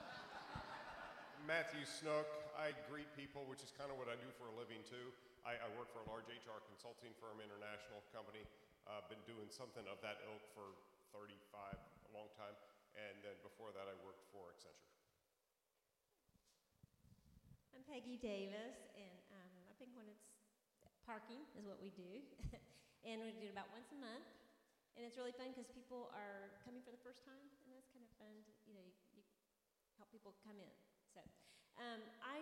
Matthew 1.50 1.84
Snook. 1.84 2.30
I 2.54 2.70
greet 2.86 3.10
people, 3.18 3.42
which 3.50 3.66
is 3.66 3.74
kind 3.74 3.90
of 3.90 3.98
what 3.98 4.06
I 4.06 4.14
do 4.14 4.30
for 4.38 4.46
a 4.46 4.54
living 4.54 4.80
too. 4.86 5.10
I, 5.42 5.58
I 5.58 5.68
work 5.74 5.90
for 5.90 6.00
a 6.00 6.08
large 6.08 6.30
HR 6.30 6.62
consulting 6.70 7.12
firm, 7.18 7.42
international 7.42 8.00
company. 8.14 8.46
I've 8.86 9.04
uh, 9.04 9.12
been 9.12 9.20
doing 9.26 9.50
something 9.50 9.84
of 9.90 9.98
that 10.06 10.22
ilk 10.24 10.44
for 10.54 10.72
35, 11.12 11.34
a 11.74 12.10
long 12.14 12.30
time. 12.38 12.54
And 12.94 13.18
then 13.26 13.34
before 13.42 13.74
that, 13.74 13.90
I 13.90 13.94
worked 14.06 14.22
for 14.30 14.54
Accenture. 14.54 14.94
I'm 17.73 17.73
Peggy 17.84 18.16
Davis, 18.16 18.88
and 18.96 19.20
um, 19.36 19.52
I 19.68 19.74
think 19.76 19.92
when 19.92 20.08
it's 20.08 20.24
parking 21.04 21.44
is 21.52 21.68
what 21.68 21.76
we 21.78 21.92
do, 21.92 22.24
and 23.08 23.20
we 23.20 23.36
do 23.36 23.44
it 23.48 23.52
about 23.52 23.68
once 23.76 23.92
a 23.92 23.98
month, 24.00 24.24
and 24.96 25.04
it's 25.04 25.20
really 25.20 25.36
fun 25.36 25.52
because 25.52 25.68
people 25.68 26.08
are 26.16 26.48
coming 26.64 26.80
for 26.80 26.90
the 26.94 27.02
first 27.04 27.20
time, 27.28 27.44
and 27.66 27.70
that's 27.76 27.88
kind 27.92 28.00
of 28.00 28.12
fun. 28.16 28.32
To, 28.48 28.50
you 28.64 28.72
know, 28.72 28.80
you, 28.80 28.94
you 29.12 29.22
help 30.00 30.08
people 30.08 30.32
come 30.40 30.56
in. 30.56 30.74
So, 31.12 31.20
um, 31.76 32.00
I 32.24 32.40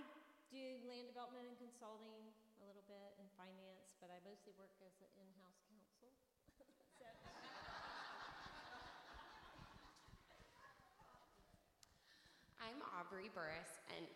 do 0.54 0.78
land 0.86 1.10
development 1.10 1.50
and 1.50 1.58
consulting 1.58 2.30
a 2.62 2.64
little 2.68 2.86
bit 2.86 3.18
and 3.18 3.26
finance, 3.34 3.98
but 3.98 4.14
I 4.14 4.22
mostly 4.22 4.54
work 4.54 4.72
as 4.78 4.94
an 5.02 5.10
in-house 5.18 5.58
counsel. 5.66 6.12
so. 7.02 7.08
I'm 12.62 12.78
Aubrey 12.94 13.26
Burris, 13.34 13.82
and 13.90 14.06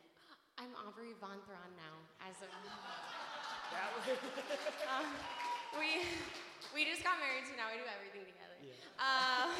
I'm 0.56 0.72
Aubrey 0.88 1.12
Von 1.20 1.36
Thron 1.44 1.68
now. 1.76 2.00
As 2.24 2.32
of 2.40 2.48
that 2.48 3.92
was 3.92 4.08
um, 4.92 5.04
we 5.76 6.00
we 6.72 6.88
just 6.88 7.04
got 7.04 7.20
married, 7.20 7.44
so 7.44 7.52
now 7.60 7.68
we 7.68 7.76
do 7.76 7.84
everything 7.84 8.24
together. 8.24 8.56
Yeah. 8.64 8.72
Um, 8.96 9.52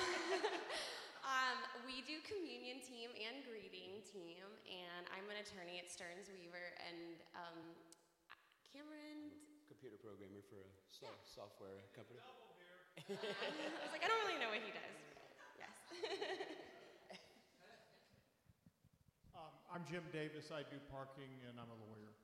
um, 1.37 1.57
we 1.85 2.01
do 2.09 2.17
communion 2.25 2.81
team 2.81 3.13
and 3.13 3.45
greeting 3.45 4.01
team, 4.09 4.41
and 4.65 5.05
I'm 5.13 5.29
an 5.29 5.37
attorney 5.45 5.77
at 5.77 5.93
Stearns 5.93 6.33
Weaver, 6.33 6.65
and 6.81 7.21
um, 7.37 7.61
Cameron. 8.73 9.37
Computer 9.69 10.01
programmer 10.01 10.41
for 10.49 10.65
a 10.65 10.71
so- 10.89 11.21
software 11.29 11.85
company. 11.93 12.25
I 13.05 13.85
was 13.85 13.93
like, 13.93 14.01
I 14.01 14.09
don't 14.09 14.25
really 14.25 14.41
know 14.41 14.49
what 14.49 14.65
he 14.65 14.73
does. 14.73 14.97
Yes. 15.61 15.77
Um, 19.37 19.53
I'm 19.77 19.85
Jim 19.85 20.09
Davis. 20.09 20.49
I 20.49 20.65
do 20.73 20.81
parking, 20.89 21.29
and 21.45 21.61
I'm 21.61 21.69
a 21.69 21.77
lawyer. 21.85 22.17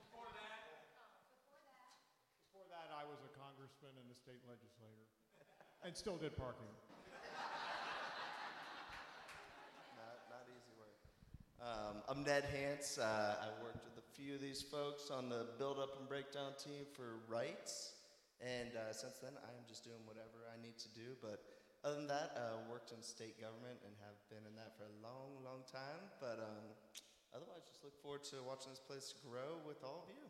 Before 0.00 0.24
that, 0.32 0.64
Before 2.48 2.64
that, 2.72 2.88
I 2.88 3.04
was 3.04 3.20
a 3.20 3.32
congressman 3.36 3.92
and 4.00 4.08
a 4.08 4.16
state 4.16 4.40
legislator, 4.48 5.04
and 5.84 5.92
still 5.92 6.16
did 6.16 6.32
parking. 6.32 6.72
Not, 9.92 10.24
not 10.32 10.48
easy 10.48 10.72
work. 10.80 10.96
Um, 11.60 12.00
I'm 12.08 12.24
Ned 12.24 12.48
Hance. 12.48 12.96
Uh, 12.96 13.36
I 13.36 13.52
worked 13.60 13.84
with 13.84 14.00
a 14.00 14.06
few 14.16 14.32
of 14.32 14.40
these 14.40 14.64
folks 14.64 15.12
on 15.12 15.28
the 15.28 15.52
build 15.60 15.76
up 15.76 16.00
and 16.00 16.08
breakdown 16.08 16.56
team 16.56 16.88
for 16.96 17.20
rights. 17.28 17.92
And 18.40 18.72
uh, 18.72 18.96
since 18.96 19.20
then, 19.20 19.36
I'm 19.36 19.68
just 19.68 19.84
doing 19.84 20.00
whatever 20.08 20.48
I 20.48 20.56
need 20.64 20.80
to 20.80 20.88
do. 20.96 21.12
But 21.20 21.44
other 21.82 21.98
than 21.98 22.06
that, 22.06 22.38
uh, 22.38 22.62
worked 22.70 22.94
in 22.94 23.02
state 23.02 23.42
government 23.42 23.82
and 23.82 23.90
have 24.06 24.14
been 24.30 24.46
in 24.46 24.54
that 24.54 24.78
for 24.78 24.86
a 24.86 24.94
long, 25.02 25.42
long 25.42 25.66
time. 25.66 25.98
But 26.22 26.38
um, 26.38 26.70
otherwise, 27.34 27.66
just 27.66 27.82
look 27.82 27.98
forward 27.98 28.22
to 28.30 28.38
watching 28.46 28.70
this 28.70 28.82
place 28.82 29.10
grow 29.18 29.58
with 29.66 29.82
all 29.82 30.06
of 30.06 30.10
you. 30.14 30.22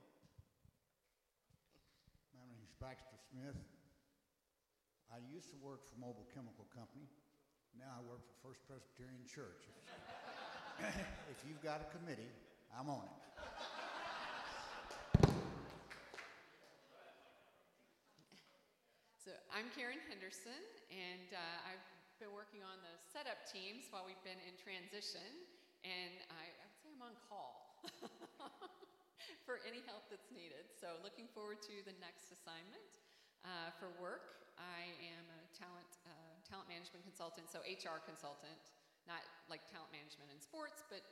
My 2.32 2.48
name 2.48 2.64
is 2.64 2.72
Baxter 2.80 3.20
Smith. 3.28 3.60
I 5.12 5.20
used 5.28 5.52
to 5.52 5.58
work 5.60 5.84
for 5.84 6.00
Mobil 6.00 6.24
Chemical 6.32 6.64
Company. 6.72 7.04
Now 7.76 8.00
I 8.00 8.02
work 8.08 8.24
for 8.24 8.48
First 8.48 8.64
Presbyterian 8.64 9.28
Church. 9.28 9.68
if 11.28 11.38
you've 11.44 11.60
got 11.60 11.84
a 11.84 11.88
committee, 11.92 12.32
I'm 12.72 12.88
on 12.88 13.04
it. 13.04 13.22
So 19.20 19.30
I'm 19.52 19.68
Karen 19.76 20.00
Henderson, 20.08 20.64
and 20.88 21.28
uh, 21.36 21.68
I've 21.68 21.84
been 22.16 22.32
working 22.32 22.64
on 22.64 22.80
the 22.80 22.96
setup 23.04 23.44
teams 23.44 23.84
while 23.92 24.00
we've 24.00 24.24
been 24.24 24.40
in 24.48 24.56
transition, 24.56 25.28
and 25.84 26.24
I, 26.32 26.48
I 26.48 26.64
would 26.64 26.80
say 26.80 26.88
I'm 26.88 27.04
on 27.04 27.12
call 27.28 27.76
for 29.44 29.60
any 29.68 29.84
help 29.84 30.08
that's 30.08 30.32
needed. 30.32 30.72
So 30.72 30.96
looking 31.04 31.28
forward 31.36 31.60
to 31.68 31.84
the 31.84 31.92
next 32.00 32.32
assignment. 32.32 33.04
Uh, 33.44 33.68
for 33.76 33.92
work, 34.00 34.40
I 34.56 34.88
am 35.04 35.24
a 35.28 35.40
talent 35.52 36.00
uh, 36.08 36.32
talent 36.48 36.72
management 36.72 37.04
consultant, 37.04 37.52
so 37.52 37.60
HR 37.60 38.00
consultant, 38.08 38.56
not 39.04 39.20
like 39.52 39.60
talent 39.68 39.92
management 39.92 40.32
in 40.32 40.40
sports, 40.40 40.80
but 40.88 41.04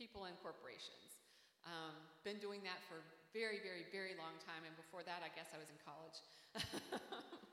people 0.00 0.24
in 0.24 0.34
corporations. 0.40 1.20
Um, 1.68 1.92
been 2.24 2.40
doing 2.40 2.64
that 2.64 2.80
for 2.88 3.04
a 3.04 3.06
very, 3.36 3.60
very, 3.60 3.84
very 3.92 4.16
long 4.16 4.40
time, 4.40 4.64
and 4.64 4.72
before 4.80 5.04
that, 5.04 5.20
I 5.20 5.28
guess 5.36 5.52
I 5.52 5.60
was 5.60 5.68
in 5.68 5.76
college. 5.84 6.24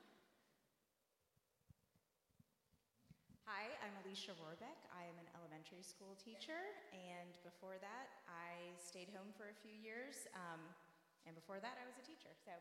Hi, 3.49 3.65
I'm 3.79 3.95
Alicia 4.03 4.35
Rohrbeck. 4.43 4.75
I 4.91 5.07
am 5.07 5.15
an 5.23 5.29
elementary 5.39 5.79
school 5.87 6.11
teacher, 6.19 6.59
and 6.91 7.31
before 7.47 7.79
that, 7.79 8.11
I 8.27 8.75
stayed 8.75 9.07
home 9.15 9.31
for 9.39 9.47
a 9.47 9.55
few 9.63 9.71
years, 9.71 10.27
um, 10.35 10.59
and 11.23 11.31
before 11.31 11.63
that, 11.63 11.79
I 11.79 11.87
was 11.87 11.95
a 11.95 12.03
teacher. 12.03 12.27
So 12.43 12.51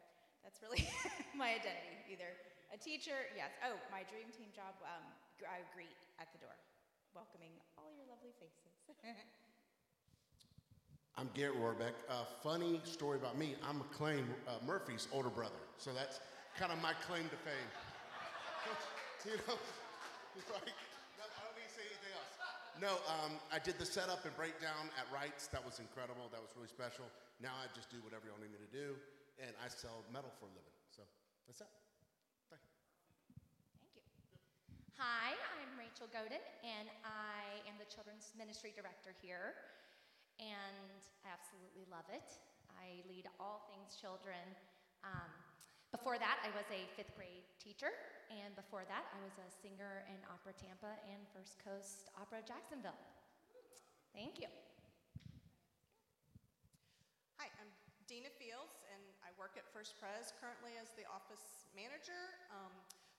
that's 0.47 0.63
really 0.63 0.87
my 1.43 1.59
identity. 1.59 2.07
Either 2.07 2.39
a 2.71 2.79
teacher, 2.79 3.27
yes. 3.35 3.51
Oh, 3.67 3.75
my 3.91 4.07
dream 4.07 4.31
team 4.31 4.47
job, 4.55 4.79
um, 4.87 5.03
I 5.43 5.67
greet 5.75 5.99
at 6.23 6.31
the 6.31 6.39
door, 6.39 6.55
welcoming 7.19 7.51
all 7.75 7.91
your 7.91 8.07
lovely 8.07 8.31
faces. 8.39 8.79
I'm 11.19 11.35
Garrett 11.35 11.59
Rohrbeck. 11.59 11.99
Uh, 12.07 12.31
funny 12.47 12.79
story 12.87 13.19
about 13.19 13.35
me. 13.35 13.59
I'm 13.67 13.83
McLean 13.83 14.23
uh, 14.47 14.63
Murphy's 14.63 15.11
older 15.11 15.35
brother, 15.35 15.59
so 15.83 15.91
that's 15.91 16.23
kind 16.55 16.71
of 16.71 16.79
my 16.79 16.95
claim 17.03 17.27
to 17.27 17.39
fame. 17.43 17.71
you 19.27 19.35
know, 19.51 19.59
like, 20.55 20.79
no, 21.19 21.27
I 21.27 21.41
don't 21.43 21.57
need 21.59 21.67
to 21.67 21.75
say 21.75 21.85
anything 21.91 22.15
else. 22.15 22.33
No, 22.79 23.03
um, 23.11 23.35
I 23.51 23.59
did 23.59 23.75
the 23.75 23.87
setup 23.87 24.23
and 24.23 24.31
breakdown 24.39 24.87
at 24.95 25.11
Wrights. 25.11 25.51
That 25.51 25.67
was 25.67 25.83
incredible. 25.83 26.31
That 26.31 26.39
was 26.39 26.55
really 26.55 26.71
special. 26.71 27.11
Now 27.43 27.59
I 27.59 27.67
just 27.75 27.91
do 27.91 27.99
whatever 28.07 28.31
y'all 28.31 28.39
need 28.39 28.55
me 28.55 28.63
to 28.63 28.71
do, 28.71 28.95
and 29.43 29.51
I 29.59 29.67
sell 29.67 30.07
metal 30.15 30.31
for 30.39 30.47
a 30.47 30.55
living. 30.55 30.79
So 30.95 31.03
that's 31.51 31.59
that. 31.59 31.75
Thank 32.55 32.63
you. 32.63 32.79
Hi, 34.95 35.35
I'm 35.59 35.75
Rachel 35.75 36.07
Godin, 36.15 36.39
and 36.63 36.87
I 37.03 37.67
am 37.67 37.75
the 37.83 37.91
Children's 37.91 38.31
Ministry 38.39 38.71
Director 38.71 39.11
here, 39.19 39.59
and 40.39 41.03
I 41.27 41.35
absolutely 41.35 41.83
love 41.91 42.07
it. 42.15 42.31
I 42.79 43.03
lead 43.11 43.27
all 43.43 43.67
things 43.75 43.99
children. 43.99 44.39
Um, 45.03 45.31
before 45.91 46.21
that, 46.21 46.37
I 46.45 46.53
was 46.53 46.69
a 46.69 46.85
fifth 46.97 47.17
grade 47.17 47.49
teacher, 47.57 47.93
and 48.29 48.53
before 48.53 48.85
that, 48.89 49.09
I 49.13 49.19
was 49.25 49.33
a 49.41 49.49
singer 49.49 50.05
in 50.13 50.21
Opera 50.29 50.53
Tampa 50.57 50.93
and 51.09 51.25
First 51.33 51.57
Coast 51.65 52.13
Opera 52.17 52.45
Jacksonville. 52.45 52.99
Thank 54.13 54.41
you. 54.41 54.51
Hi, 57.41 57.49
I'm 57.57 57.71
Dina 58.05 58.29
Fields, 58.37 58.85
and 58.93 59.05
I 59.25 59.33
work 59.41 59.57
at 59.57 59.65
First 59.73 59.97
Pres 59.97 60.37
currently 60.37 60.77
as 60.77 60.93
the 60.99 61.09
office 61.09 61.69
manager. 61.73 62.37
Um, 62.53 62.73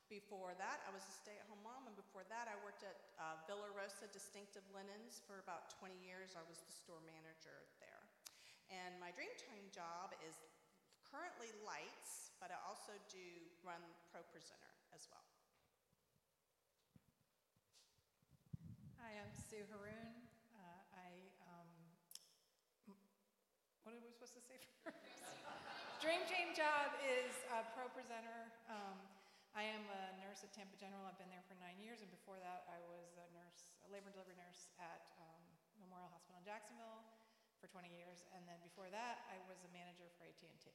before 0.10 0.58
that, 0.58 0.82
I 0.86 0.92
was 0.94 1.06
a 1.06 1.14
stay 1.14 1.38
at 1.38 1.46
home 1.46 1.62
mom, 1.62 1.86
and 1.86 1.94
before 1.94 2.26
that, 2.34 2.50
I 2.50 2.58
worked 2.66 2.82
at 2.82 2.98
uh, 3.22 3.38
Villa 3.46 3.70
Rosa 3.78 4.10
Distinctive 4.10 4.66
Linens 4.74 5.22
for 5.30 5.38
about 5.38 5.70
20 5.78 5.94
years. 6.02 6.34
I 6.34 6.42
was 6.50 6.66
the 6.66 6.74
store 6.74 7.02
manager 7.06 7.70
there. 7.78 8.02
And 8.74 8.98
my 8.98 9.14
dream 9.14 9.30
team 9.38 9.70
job 9.70 10.18
is 10.26 10.38
currently 11.06 11.54
lights, 11.62 12.29
but 12.40 12.56
I 12.56 12.60
also 12.64 12.96
do 13.12 13.28
run 13.68 13.84
Pro 14.16 14.24
Presenter 14.32 14.72
as 14.96 15.04
well. 15.12 15.28
Hi, 19.04 19.20
I'm 19.20 19.32
Sue 19.36 19.68
Haroon. 19.68 20.16
Uh, 20.56 20.80
I, 20.96 21.12
um, 21.44 21.70
what 23.84 23.92
are 23.92 24.00
we 24.00 24.08
supposed 24.08 24.40
to 24.40 24.44
say 24.48 24.56
first? 24.88 24.96
Dream 26.00 26.24
Team 26.32 26.56
job 26.56 26.96
is 27.04 27.36
uh, 27.52 27.68
pro 27.76 27.92
presenter. 27.92 28.48
Um, 28.72 28.96
I 29.52 29.68
am 29.68 29.84
a 29.92 30.16
nurse 30.24 30.48
at 30.48 30.56
Tampa 30.56 30.80
General. 30.80 31.04
I've 31.04 31.20
been 31.20 31.28
there 31.28 31.44
for 31.44 31.60
nine 31.60 31.76
years, 31.76 32.00
and 32.00 32.08
before 32.08 32.40
that, 32.40 32.64
I 32.72 32.80
was 32.88 33.20
a 33.20 33.28
nurse, 33.36 33.76
a 33.84 33.92
labor 33.92 34.08
and 34.08 34.16
delivery 34.16 34.40
nurse 34.40 34.72
at 34.80 35.12
um, 35.20 35.44
Memorial 35.76 36.08
Hospital 36.16 36.40
in 36.40 36.48
Jacksonville 36.48 37.04
for 37.60 37.68
20 37.68 37.92
years, 37.92 38.24
and 38.32 38.48
then 38.48 38.64
before 38.64 38.88
that, 38.96 39.28
I 39.28 39.36
was 39.52 39.60
a 39.68 39.72
manager 39.76 40.08
for 40.16 40.24
AT&T. 40.24 40.72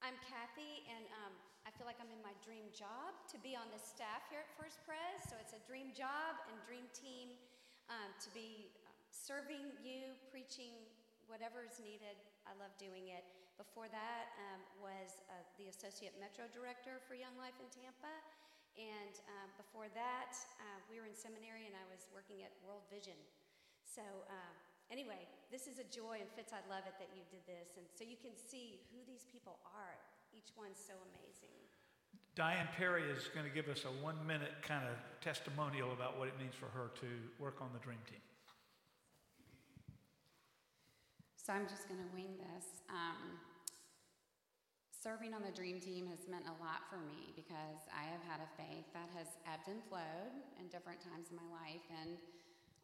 I'm 0.00 0.16
Kathy, 0.24 0.80
and 0.88 1.04
um, 1.12 1.36
I 1.68 1.70
feel 1.76 1.84
like 1.84 2.00
I'm 2.00 2.08
in 2.08 2.24
my 2.24 2.32
dream 2.40 2.64
job 2.72 3.12
to 3.28 3.36
be 3.44 3.52
on 3.52 3.68
the 3.68 3.76
staff 3.76 4.24
here 4.32 4.40
at 4.40 4.48
First 4.56 4.80
Pres. 4.88 5.28
So 5.28 5.36
it's 5.36 5.52
a 5.52 5.60
dream 5.68 5.92
job 5.92 6.40
and 6.48 6.56
dream 6.64 6.88
team 6.96 7.36
um, 7.92 8.08
to 8.24 8.32
be 8.32 8.72
um, 8.88 8.96
serving 9.12 9.60
you, 9.84 10.16
preaching 10.32 10.72
whatever 11.28 11.60
is 11.60 11.76
needed. 11.84 12.16
I 12.48 12.56
love 12.56 12.72
doing 12.80 13.12
it. 13.12 13.28
Before 13.60 13.92
that 13.92 14.32
um, 14.40 14.60
was 14.80 15.20
uh, 15.28 15.36
the 15.60 15.68
Associate 15.68 16.16
Metro 16.16 16.48
Director 16.48 17.04
for 17.04 17.12
Young 17.12 17.36
Life 17.36 17.60
in 17.60 17.68
Tampa. 17.68 18.16
And 18.80 19.20
um, 19.36 19.52
before 19.60 19.92
that, 19.92 20.32
uh, 20.64 20.80
we 20.88 20.96
were 20.96 21.04
in 21.04 21.12
seminary 21.12 21.68
and 21.68 21.76
I 21.76 21.84
was 21.92 22.08
working 22.16 22.40
at 22.40 22.48
World 22.64 22.88
Vision. 22.88 23.20
So, 23.84 24.00
uh, 24.32 24.52
anyway, 24.90 25.26
this 25.50 25.66
is 25.70 25.78
a 25.78 25.86
joy, 25.88 26.18
and 26.20 26.28
Fitz, 26.34 26.52
I 26.52 26.62
love 26.68 26.84
it 26.84 26.98
that 26.98 27.10
you 27.14 27.22
did 27.30 27.46
this. 27.46 27.78
And 27.78 27.86
so 27.94 28.02
you 28.04 28.18
can 28.18 28.34
see 28.34 28.82
who 28.90 29.00
these 29.06 29.24
people 29.30 29.58
are. 29.64 29.96
Each 30.34 30.54
one's 30.58 30.78
so 30.78 30.94
amazing. 31.14 31.54
Diane 32.34 32.68
Perry 32.76 33.02
is 33.10 33.26
going 33.34 33.46
to 33.46 33.54
give 33.54 33.66
us 33.66 33.82
a 33.86 33.92
one 34.02 34.18
minute 34.26 34.54
kind 34.62 34.86
of 34.86 34.94
testimonial 35.20 35.90
about 35.92 36.18
what 36.18 36.28
it 36.28 36.38
means 36.38 36.54
for 36.54 36.70
her 36.70 36.90
to 37.02 37.10
work 37.42 37.58
on 37.58 37.70
the 37.74 37.82
Dream 37.82 37.98
Team. 38.06 38.22
So 41.34 41.52
I'm 41.52 41.66
just 41.66 41.90
going 41.90 41.98
to 41.98 42.10
wing 42.14 42.38
this. 42.38 42.86
Um, 42.86 43.40
serving 44.94 45.32
on 45.34 45.42
the 45.42 45.50
Dream 45.50 45.80
Team 45.80 46.06
has 46.06 46.28
meant 46.30 46.44
a 46.44 46.56
lot 46.62 46.86
for 46.86 47.00
me 47.02 47.32
because 47.34 47.88
I 47.88 48.04
have 48.06 48.22
had 48.22 48.38
a 48.44 48.50
faith 48.54 48.86
that 48.94 49.10
has 49.16 49.40
ebbed 49.48 49.66
and 49.66 49.82
flowed 49.90 50.36
in 50.60 50.68
different 50.68 51.00
times 51.00 51.32
in 51.32 51.40
my 51.40 51.48
life. 51.50 51.82
And 51.88 52.20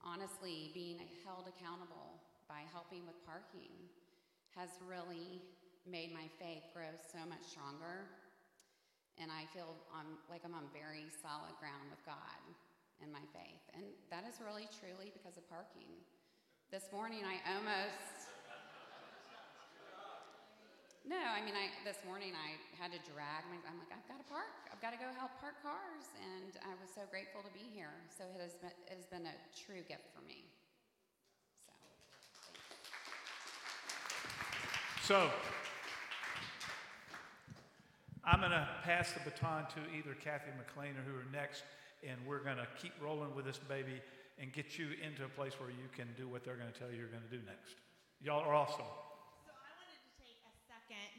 honestly, 0.05 0.71
being 0.75 1.01
held 1.25 1.49
accountable 1.49 2.21
by 2.49 2.63
helping 2.73 3.07
with 3.07 3.19
parking 3.27 3.73
has 4.55 4.71
really 4.83 5.43
made 5.85 6.11
my 6.11 6.27
faith 6.41 6.65
grow 6.73 6.91
so 6.99 7.21
much 7.29 7.45
stronger. 7.45 8.09
And 9.17 9.33
I 9.33 9.49
feel 9.53 9.77
I'm, 9.95 10.21
like 10.29 10.45
I'm 10.45 10.53
on 10.53 10.69
very 10.73 11.09
solid 11.23 11.55
ground 11.61 11.89
with 11.89 12.03
God 12.05 12.41
in 13.01 13.13
my 13.13 13.25
faith. 13.33 13.65
And 13.73 13.85
that 14.13 14.25
is 14.29 14.41
really 14.41 14.69
truly 14.81 15.13
because 15.13 15.37
of 15.37 15.45
parking. 15.49 15.89
This 16.71 16.91
morning 16.93 17.23
I 17.25 17.39
almost. 17.55 18.26
No, 21.07 21.15
I 21.15 21.39
mean, 21.39 21.55
I, 21.55 21.71
this 21.87 22.03
morning 22.03 22.35
I 22.35 22.59
had 22.83 22.91
to 22.91 22.99
drag. 23.07 23.47
My, 23.47 23.63
I'm 23.71 23.79
like, 23.79 23.95
I've 23.95 24.03
got 24.11 24.19
to 24.19 24.27
park. 24.27 24.51
I've 24.75 24.83
got 24.83 24.91
to 24.91 24.99
go 24.99 25.07
help 25.15 25.31
park 25.39 25.55
cars, 25.63 26.11
and 26.19 26.59
I 26.67 26.75
was 26.83 26.91
so 26.91 27.07
grateful 27.15 27.47
to 27.47 27.53
be 27.55 27.63
here. 27.71 27.95
So 28.11 28.27
it 28.35 28.43
has 28.43 28.59
been, 28.59 28.75
it 28.91 28.99
has 28.99 29.07
been 29.07 29.23
a 29.23 29.37
true 29.55 29.87
gift 29.87 30.11
for 30.11 30.27
me. 30.27 30.51
So, 35.07 35.31
I'm 38.27 38.43
going 38.43 38.51
to 38.51 38.67
pass 38.83 39.15
the 39.15 39.23
baton 39.23 39.71
to 39.79 39.87
either 39.95 40.19
Kathy 40.19 40.51
McLean 40.59 40.99
or 40.99 41.07
who 41.07 41.15
are 41.15 41.31
next, 41.31 41.63
and 42.03 42.19
we're 42.27 42.43
going 42.43 42.59
to 42.59 42.67
keep 42.83 42.99
rolling 42.99 43.31
with 43.31 43.47
this 43.47 43.63
baby 43.71 44.03
and 44.43 44.53
get 44.53 44.77
you 44.77 44.89
into 44.99 45.23
a 45.23 45.31
place 45.31 45.55
where 45.63 45.71
you 45.71 45.87
can 45.95 46.11
do 46.19 46.27
what 46.27 46.43
they're 46.43 46.59
going 46.59 46.73
to 46.73 46.77
tell 46.77 46.91
you 46.91 46.99
you're 46.99 47.15
going 47.15 47.23
to 47.23 47.31
do 47.31 47.47
next. 47.47 47.79
Y'all 48.19 48.43
are 48.43 48.59
awesome. 48.59 48.91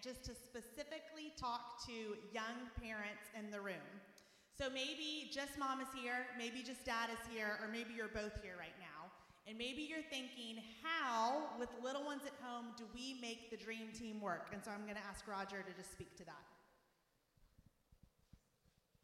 Just 0.03 0.23
to 0.25 0.33
specifically 0.33 1.33
talk 1.37 1.85
to 1.87 2.17
young 2.33 2.69
parents 2.81 3.27
in 3.37 3.51
the 3.51 3.59
room. 3.59 3.87
So 4.57 4.69
maybe 4.73 5.29
just 5.29 5.57
mom 5.57 5.81
is 5.81 5.87
here, 5.93 6.25
maybe 6.37 6.63
just 6.63 6.83
dad 6.83 7.09
is 7.13 7.21
here, 7.29 7.59
or 7.61 7.67
maybe 7.69 7.93
you're 7.93 8.09
both 8.09 8.33
here 8.41 8.57
right 8.57 8.73
now. 8.81 9.11
And 9.47 9.57
maybe 9.57 9.85
you're 9.85 10.03
thinking, 10.09 10.59
how, 10.83 11.55
with 11.59 11.69
little 11.81 12.03
ones 12.03 12.23
at 12.25 12.33
home, 12.43 12.73
do 12.75 12.83
we 12.93 13.15
make 13.21 13.49
the 13.49 13.55
dream 13.55 13.93
team 13.93 14.19
work? 14.19 14.49
And 14.51 14.59
so 14.63 14.71
I'm 14.71 14.83
going 14.83 14.99
to 14.99 15.07
ask 15.07 15.27
Roger 15.27 15.63
to 15.63 15.73
just 15.77 15.91
speak 15.91 16.17
to 16.17 16.25
that. 16.25 16.43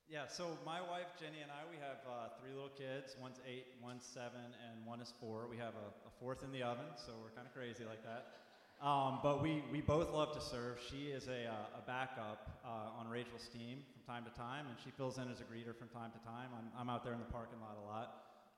Yeah, 0.10 0.28
so 0.28 0.58
my 0.66 0.78
wife 0.78 1.16
Jenny 1.18 1.42
and 1.42 1.50
I, 1.50 1.66
we 1.66 1.80
have 1.82 2.04
uh, 2.06 2.38
three 2.38 2.54
little 2.54 2.76
kids. 2.76 3.16
One's 3.18 3.40
eight, 3.50 3.66
one's 3.82 4.06
seven, 4.06 4.54
and 4.62 4.86
one 4.86 5.02
is 5.02 5.14
four. 5.18 5.48
We 5.50 5.58
have 5.58 5.74
a, 5.74 5.90
a 6.06 6.12
fourth 6.20 6.44
in 6.44 6.52
the 6.52 6.62
oven, 6.62 6.86
so 7.02 7.14
we're 7.18 7.34
kind 7.34 7.48
of 7.48 7.54
crazy 7.56 7.82
like 7.82 8.04
that. 8.04 8.43
Um, 8.84 9.20
but 9.24 9.42
we, 9.42 9.64
we 9.72 9.80
both 9.80 10.12
love 10.12 10.36
to 10.36 10.42
serve. 10.42 10.76
She 10.92 11.08
is 11.08 11.30
a, 11.30 11.48
uh, 11.48 11.80
a 11.80 11.88
backup 11.88 12.60
uh, 12.68 13.00
on 13.00 13.08
Rachel's 13.08 13.48
team 13.48 13.80
from 13.96 14.04
time 14.04 14.26
to 14.28 14.34
time, 14.36 14.68
and 14.68 14.76
she 14.84 14.92
fills 14.92 15.18
in 15.18 15.32
as 15.32 15.40
a 15.40 15.48
greeter 15.48 15.72
from 15.72 15.88
time 15.88 16.12
to 16.12 16.20
time. 16.28 16.52
I'm, 16.52 16.68
I'm 16.76 16.90
out 16.92 17.02
there 17.06 17.14
in 17.14 17.20
the 17.20 17.32
parking 17.32 17.64
lot 17.64 17.80
a 17.80 17.86
lot. 17.88 18.08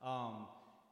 Um, 0.01 0.47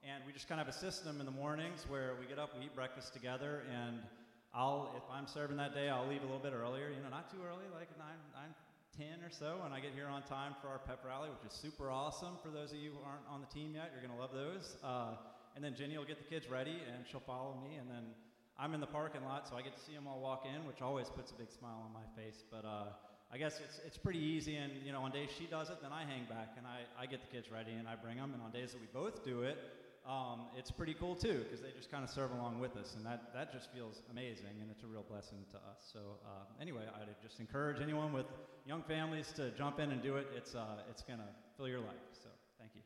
and 0.05 0.21
we 0.27 0.33
just 0.33 0.47
kind 0.47 0.61
of 0.61 0.67
have 0.67 0.75
a 0.75 0.77
system 0.77 1.17
in 1.19 1.25
the 1.25 1.33
mornings 1.33 1.89
where 1.89 2.13
we 2.21 2.27
get 2.27 2.37
up, 2.37 2.53
we 2.53 2.65
eat 2.65 2.75
breakfast 2.75 3.11
together, 3.11 3.63
and 3.73 4.05
I'll, 4.53 4.93
if 4.95 5.03
I'm 5.09 5.25
serving 5.25 5.57
that 5.57 5.73
day, 5.73 5.89
I'll 5.89 6.05
leave 6.05 6.21
a 6.21 6.29
little 6.29 6.37
bit 6.37 6.53
earlier, 6.53 6.93
you 6.93 7.01
know, 7.01 7.09
not 7.09 7.31
too 7.33 7.41
early, 7.41 7.65
like 7.73 7.89
9, 7.97 8.05
9 8.37 8.53
10 8.93 9.25
or 9.25 9.33
so, 9.33 9.65
and 9.65 9.73
I 9.73 9.79
get 9.79 9.97
here 9.97 10.05
on 10.05 10.21
time 10.29 10.53
for 10.61 10.67
our 10.67 10.77
pep 10.77 11.01
rally, 11.01 11.33
which 11.33 11.51
is 11.51 11.57
super 11.57 11.89
awesome. 11.89 12.37
For 12.43 12.53
those 12.53 12.69
of 12.69 12.77
you 12.77 12.91
who 12.93 13.01
aren't 13.01 13.25
on 13.25 13.41
the 13.41 13.49
team 13.49 13.73
yet, 13.73 13.89
you're 13.89 14.05
going 14.05 14.13
to 14.13 14.21
love 14.21 14.29
those. 14.29 14.77
Uh, 14.83 15.17
and 15.55 15.65
then 15.65 15.73
Jenny 15.73 15.97
will 15.97 16.05
get 16.05 16.21
the 16.21 16.29
kids 16.29 16.45
ready, 16.47 16.77
and 16.93 17.01
she'll 17.09 17.25
follow 17.25 17.57
me. 17.57 17.81
And 17.81 17.89
then 17.89 18.13
I'm 18.59 18.73
in 18.73 18.79
the 18.79 18.87
parking 18.87 19.23
lot, 19.25 19.47
so 19.49 19.55
I 19.55 19.61
get 19.61 19.75
to 19.75 19.83
see 19.83 19.93
them 19.93 20.07
all 20.07 20.19
walk 20.19 20.45
in, 20.45 20.65
which 20.67 20.81
always 20.81 21.09
puts 21.09 21.31
a 21.31 21.35
big 21.35 21.51
smile 21.51 21.83
on 21.85 21.91
my 21.93 22.05
face. 22.21 22.43
But 22.51 22.65
uh, 22.65 22.93
I 23.31 23.37
guess 23.37 23.59
it's, 23.63 23.79
it's 23.85 23.97
pretty 23.97 24.19
easy. 24.19 24.55
And, 24.55 24.71
you 24.85 24.91
know, 24.91 25.01
on 25.01 25.11
days 25.11 25.29
she 25.37 25.45
does 25.45 25.69
it, 25.69 25.81
then 25.81 25.91
I 25.91 26.05
hang 26.05 26.25
back 26.29 26.53
and 26.57 26.65
I, 26.67 26.85
I 27.01 27.05
get 27.07 27.21
the 27.21 27.35
kids 27.35 27.51
ready 27.51 27.71
and 27.71 27.87
I 27.87 27.95
bring 27.95 28.17
them. 28.17 28.31
And 28.33 28.41
on 28.43 28.51
days 28.51 28.71
that 28.73 28.81
we 28.81 28.87
both 28.93 29.25
do 29.25 29.41
it, 29.41 29.57
um, 30.05 30.41
it's 30.57 30.69
pretty 30.69 30.93
cool 30.93 31.15
too 31.15 31.43
because 31.43 31.61
they 31.61 31.71
just 31.71 31.89
kind 31.89 32.03
of 32.03 32.09
serve 32.09 32.31
along 32.31 32.59
with 32.59 32.75
us, 32.75 32.93
and 32.97 33.05
that, 33.05 33.33
that 33.33 33.53
just 33.53 33.71
feels 33.71 34.01
amazing, 34.11 34.51
and 34.61 34.69
it's 34.69 34.83
a 34.83 34.87
real 34.87 35.05
blessing 35.09 35.37
to 35.51 35.57
us. 35.57 35.79
So 35.93 35.99
uh, 36.25 36.61
anyway, 36.61 36.81
I'd 36.95 37.07
just 37.21 37.39
encourage 37.39 37.81
anyone 37.81 38.11
with 38.11 38.25
young 38.65 38.83
families 38.83 39.31
to 39.37 39.51
jump 39.51 39.79
in 39.79 39.91
and 39.91 40.03
do 40.03 40.17
it. 40.17 40.27
It's 40.35 40.55
uh, 40.55 40.83
it's 40.89 41.03
gonna 41.03 41.29
fill 41.55 41.69
your 41.69 41.79
life. 41.79 42.03
So 42.21 42.27
thank 42.59 42.71
you. 42.75 42.81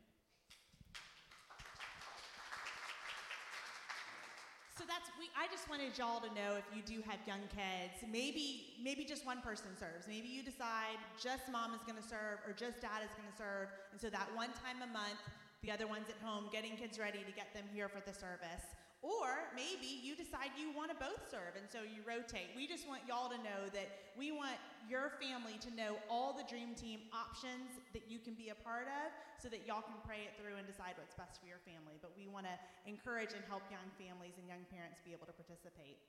So 4.77 4.77
that's 4.88 5.12
we. 5.20 5.28
I 5.36 5.46
just 5.52 5.68
wanted 5.68 5.92
y'all 6.00 6.24
to 6.24 6.32
know 6.32 6.56
if 6.56 6.64
you 6.72 6.80
do 6.80 7.04
have 7.04 7.20
young 7.28 7.44
kids, 7.52 8.00
maybe 8.08 8.80
maybe 8.82 9.04
just 9.04 9.28
one 9.28 9.44
person 9.44 9.76
serves. 9.76 10.08
Maybe 10.08 10.26
you 10.26 10.42
decide 10.42 10.96
just 11.20 11.46
mom 11.52 11.76
is 11.76 11.84
going 11.84 12.00
to 12.00 12.08
serve 12.08 12.40
or 12.48 12.56
just 12.56 12.80
dad 12.80 13.04
is 13.04 13.12
going 13.12 13.28
to 13.28 13.36
serve, 13.36 13.68
and 13.92 14.00
so 14.00 14.08
that 14.08 14.26
one 14.34 14.50
time 14.64 14.80
a 14.80 14.90
month 14.90 15.20
the 15.62 15.70
other 15.70 15.86
one's 15.86 16.08
at 16.08 16.16
home 16.22 16.48
getting 16.50 16.76
kids 16.76 16.98
ready 16.98 17.18
to 17.18 17.32
get 17.34 17.52
them 17.52 17.64
here 17.74 17.88
for 17.88 18.00
the 18.06 18.14
service. 18.14 18.64
Or 18.98 19.46
maybe 19.54 19.86
you 19.86 20.18
decide 20.18 20.50
you 20.58 20.74
want 20.74 20.90
to 20.90 20.98
both 20.98 21.22
serve 21.30 21.54
and 21.54 21.70
so 21.70 21.86
you 21.86 22.02
rotate. 22.02 22.50
We 22.58 22.66
just 22.66 22.82
want 22.90 23.06
y'all 23.06 23.30
to 23.30 23.38
know 23.46 23.70
that 23.70 24.10
we 24.18 24.34
want 24.34 24.58
your 24.90 25.14
family 25.22 25.54
to 25.62 25.70
know 25.70 26.02
all 26.10 26.34
the 26.34 26.42
Dream 26.50 26.74
Team 26.74 27.06
options 27.14 27.78
that 27.94 28.10
you 28.10 28.18
can 28.18 28.34
be 28.34 28.50
a 28.50 28.58
part 28.58 28.90
of 28.90 29.14
so 29.38 29.46
that 29.54 29.62
y'all 29.70 29.86
can 29.86 30.02
pray 30.02 30.26
it 30.26 30.34
through 30.34 30.58
and 30.58 30.66
decide 30.66 30.98
what's 30.98 31.14
best 31.14 31.38
for 31.38 31.46
your 31.46 31.62
family. 31.62 32.02
But 32.02 32.10
we 32.18 32.26
want 32.26 32.50
to 32.50 32.56
encourage 32.90 33.38
and 33.38 33.42
help 33.46 33.62
young 33.70 33.86
families 33.94 34.34
and 34.34 34.50
young 34.50 34.66
parents 34.66 34.98
be 35.06 35.14
able 35.14 35.30
to 35.30 35.36
participate. 35.36 36.02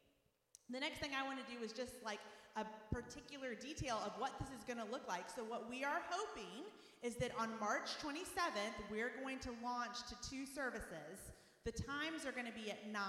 The 0.74 0.82
next 0.82 0.98
thing 0.98 1.14
I 1.14 1.22
want 1.22 1.38
to 1.38 1.46
do 1.46 1.62
is 1.62 1.70
just 1.70 2.02
like 2.02 2.22
a 2.58 2.66
particular 2.90 3.54
detail 3.54 4.02
of 4.02 4.18
what 4.18 4.34
this 4.42 4.50
is 4.50 4.66
going 4.66 4.82
to 4.82 4.90
look 4.90 5.06
like. 5.06 5.30
So, 5.30 5.46
what 5.46 5.70
we 5.70 5.86
are 5.86 6.02
hoping 6.10 6.66
is 7.02 7.16
that 7.18 7.32
on 7.38 7.50
March 7.60 7.98
27th, 8.02 8.78
we're 8.90 9.14
going 9.22 9.40
to 9.40 9.50
launch 9.64 9.98
to 10.10 10.16
two 10.26 10.46
services. 10.46 11.34
The 11.66 11.72
times 11.72 12.26
are 12.26 12.32
going 12.32 12.48
to 12.48 12.56
be 12.56 12.72
at 12.72 12.88
9 12.88 13.00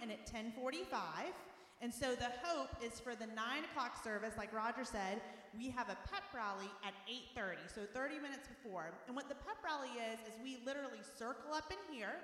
and 0.00 0.10
at 0.10 0.24
1045. 0.24 1.30
And 1.80 1.94
so 1.94 2.14
the 2.16 2.32
hope 2.42 2.74
is 2.82 2.98
for 2.98 3.14
the 3.14 3.26
9 3.26 3.36
o'clock 3.70 4.02
service, 4.02 4.34
like 4.36 4.52
Roger 4.52 4.82
said, 4.82 5.22
we 5.56 5.70
have 5.70 5.88
a 5.88 5.98
pep 6.10 6.26
rally 6.34 6.68
at 6.82 6.92
8.30, 7.38 7.70
so 7.70 7.80
30 7.94 8.18
minutes 8.18 8.48
before. 8.48 8.90
And 9.06 9.14
what 9.14 9.28
the 9.28 9.38
pep 9.46 9.62
rally 9.62 9.94
is, 9.94 10.18
is 10.26 10.34
we 10.42 10.58
literally 10.66 11.00
circle 11.16 11.54
up 11.54 11.70
in 11.70 11.78
here. 11.94 12.18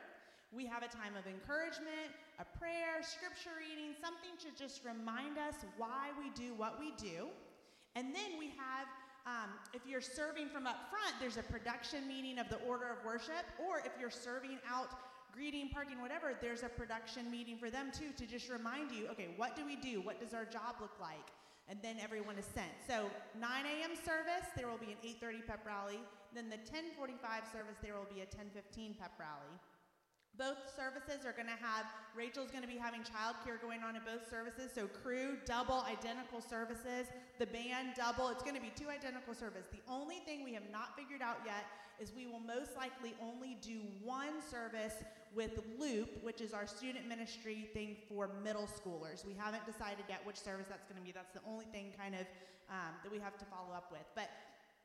We 0.51 0.67
have 0.67 0.83
a 0.83 0.91
time 0.91 1.15
of 1.15 1.27
encouragement, 1.31 2.11
a 2.39 2.47
prayer, 2.59 3.03
scripture 3.03 3.55
reading, 3.59 3.95
something 4.03 4.35
to 4.43 4.51
just 4.59 4.83
remind 4.85 5.39
us 5.39 5.63
why 5.79 6.11
we 6.19 6.35
do 6.35 6.55
what 6.55 6.79
we 6.79 6.91
do. 6.99 7.31
And 7.95 8.11
then 8.11 8.39
we 8.39 8.51
have 8.59 8.91
um, 9.27 9.57
if 9.73 9.81
you're 9.87 10.05
serving 10.05 10.49
from 10.51 10.67
up 10.67 10.91
front, 10.91 11.17
there's 11.19 11.39
a 11.39 11.43
production 11.43 12.07
meeting 12.07 12.39
of 12.39 12.49
the 12.51 12.61
order 12.67 12.93
of 12.93 13.03
worship, 13.07 13.49
or 13.57 13.79
if 13.79 13.93
you're 13.99 14.11
serving 14.11 14.59
out 14.69 14.91
greeting, 15.35 15.69
parking, 15.69 16.01
whatever, 16.01 16.33
there's 16.41 16.63
a 16.63 16.69
production 16.69 17.31
meeting 17.31 17.59
for 17.59 17.69
them 17.69 17.91
too 17.91 18.15
to 18.17 18.25
just 18.31 18.49
remind 18.49 18.91
you, 18.93 19.09
okay, 19.11 19.29
what 19.37 19.57
do 19.57 19.67
we 19.67 19.75
do? 19.75 20.01
What 20.01 20.21
does 20.21 20.33
our 20.33 20.45
job 20.45 20.79
look 20.81 20.95
like? 21.01 21.35
And 21.69 21.79
then 21.83 21.97
everyone 22.01 22.39
is 22.39 22.47
sent. 22.55 22.71
So 22.87 23.11
9 23.41 23.51
a.m. 23.67 23.97
service, 23.97 24.47
there 24.55 24.69
will 24.69 24.79
be 24.79 24.93
an 24.93 25.01
8:30 25.03 25.47
pep 25.47 25.67
rally. 25.67 25.99
Then 26.35 26.51
the 26.51 26.61
10:45 26.61 27.51
service, 27.51 27.79
there 27.83 27.95
will 27.95 28.11
be 28.15 28.21
a 28.21 28.27
10:15 28.27 28.99
pep 28.99 29.13
rally. 29.19 29.57
Both 30.37 30.59
services 30.77 31.25
are 31.25 31.33
going 31.33 31.47
to 31.47 31.63
have, 31.63 31.87
Rachel's 32.15 32.51
going 32.51 32.67
to 32.67 32.69
be 32.69 32.77
having 32.77 33.03
childcare 33.03 33.63
going 33.63 33.83
on 33.87 33.95
in 33.95 34.03
both 34.03 34.29
services. 34.29 34.73
So, 34.75 34.89
crew, 34.89 35.39
double, 35.47 35.87
identical 35.87 36.43
services. 36.43 37.07
The 37.39 37.47
band, 37.47 37.95
double. 37.97 38.29
It's 38.29 38.43
going 38.43 38.57
to 38.57 38.61
be 38.61 38.73
two 38.75 38.91
identical 38.91 39.33
services. 39.33 39.71
The 39.71 39.85
only 39.89 40.19
thing 40.27 40.43
we 40.43 40.53
have 40.53 40.69
not 40.73 40.99
figured 40.99 41.23
out 41.23 41.39
yet 41.47 41.65
is 42.01 42.13
we 42.15 42.27
will 42.27 42.41
most 42.41 42.77
likely 42.77 43.15
only 43.23 43.57
do 43.63 43.81
one 44.03 44.43
service 44.43 44.95
with 45.35 45.59
Loop, 45.79 46.23
which 46.23 46.41
is 46.41 46.53
our 46.53 46.67
student 46.67 47.09
ministry 47.09 47.69
thing 47.73 47.97
for 48.09 48.31
middle 48.43 48.69
schoolers. 48.69 49.27
We 49.27 49.35
haven't 49.35 49.67
decided 49.67 50.05
yet 50.09 50.21
which 50.25 50.37
service 50.37 50.67
that's 50.69 50.85
going 50.85 51.01
to 51.01 51.05
be. 51.05 51.13
That's 51.13 51.33
the 51.33 51.41
only 51.49 51.67
thing 51.67 51.93
kind 51.99 52.15
of 52.15 52.27
um, 52.71 52.95
that 53.03 53.13
we 53.13 53.19
have 53.19 53.37
to 53.39 53.45
follow 53.45 53.75
up 53.75 53.91
with. 53.91 54.07
But 54.15 54.31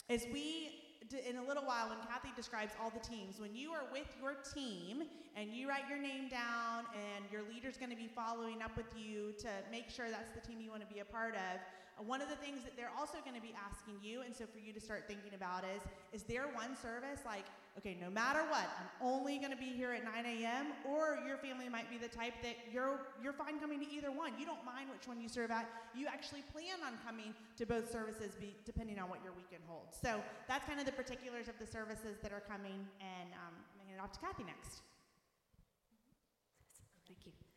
as 0.09 0.25
we 0.33 0.85
in 1.27 1.37
a 1.37 1.43
little 1.43 1.63
while 1.63 1.89
when 1.89 1.97
Kathy 2.07 2.29
describes 2.35 2.73
all 2.81 2.91
the 2.91 2.99
teams, 2.99 3.39
when 3.39 3.55
you 3.55 3.71
are 3.71 3.83
with 3.91 4.13
your 4.21 4.35
team 4.53 5.03
and 5.35 5.49
you 5.53 5.67
write 5.67 5.87
your 5.89 5.97
name 5.97 6.27
down 6.29 6.85
and 6.93 7.25
your 7.31 7.41
leader's 7.49 7.77
going 7.77 7.89
to 7.89 7.95
be 7.97 8.09
following 8.13 8.61
up 8.61 8.75
with 8.75 8.91
you 8.95 9.33
to 9.39 9.49
make 9.71 9.89
sure 9.89 10.09
that's 10.11 10.31
the 10.33 10.41
team 10.41 10.59
you 10.61 10.69
want 10.69 10.87
to 10.87 10.93
be 10.93 10.99
a 10.99 11.05
part 11.05 11.33
of, 11.33 11.57
uh, 11.99 12.03
one 12.03 12.21
of 12.21 12.29
the 12.29 12.35
things 12.35 12.63
that 12.63 12.75
they're 12.75 12.91
also 12.97 13.17
going 13.23 13.35
to 13.35 13.41
be 13.41 13.55
asking 13.57 13.95
you, 14.03 14.21
and 14.21 14.35
so 14.35 14.45
for 14.45 14.59
you 14.59 14.71
to 14.73 14.79
start 14.79 15.05
thinking 15.07 15.33
about 15.33 15.63
is, 15.63 15.81
is 16.13 16.23
there 16.23 16.47
one 16.53 16.75
service 16.75 17.21
like 17.25 17.45
okay, 17.79 17.95
no 17.99 18.09
matter 18.09 18.43
what, 18.49 18.67
I'm 18.77 18.91
only 18.99 19.37
going 19.39 19.51
to 19.51 19.57
be 19.57 19.71
here 19.71 19.93
at 19.93 20.03
9 20.03 20.13
a.m., 20.25 20.67
or 20.83 21.17
your 21.25 21.37
family 21.37 21.69
might 21.69 21.89
be 21.89 21.97
the 21.97 22.09
type 22.09 22.33
that 22.43 22.57
you're, 22.71 22.99
you're 23.23 23.33
fine 23.33 23.57
coming 23.59 23.79
to 23.79 23.89
either 23.89 24.11
one. 24.11 24.33
You 24.37 24.45
don't 24.45 24.63
mind 24.65 24.89
which 24.91 25.07
one 25.07 25.21
you 25.21 25.29
serve 25.29 25.49
at. 25.49 25.69
You 25.95 26.07
actually 26.07 26.43
plan 26.51 26.83
on 26.85 26.99
coming 27.05 27.33
to 27.57 27.65
both 27.65 27.89
services 27.89 28.35
be, 28.35 28.53
depending 28.65 28.99
on 28.99 29.09
what 29.09 29.19
your 29.23 29.31
weekend 29.31 29.63
holds. 29.65 29.97
So 30.01 30.21
that's 30.47 30.67
kind 30.67 30.79
of 30.79 30.85
the 30.85 30.91
particulars 30.91 31.47
of 31.47 31.55
the 31.57 31.65
services 31.65 32.19
that 32.21 32.33
are 32.33 32.43
coming, 32.43 32.85
and 32.99 33.31
um, 33.33 33.55
I'm 33.55 33.79
going 33.79 33.87
to 33.87 33.87
hand 33.87 33.99
it 33.99 34.03
off 34.03 34.11
to 34.11 34.19
Kathy 34.19 34.43
next. 34.43 34.83
Thank 37.07 37.25
you. 37.25 37.48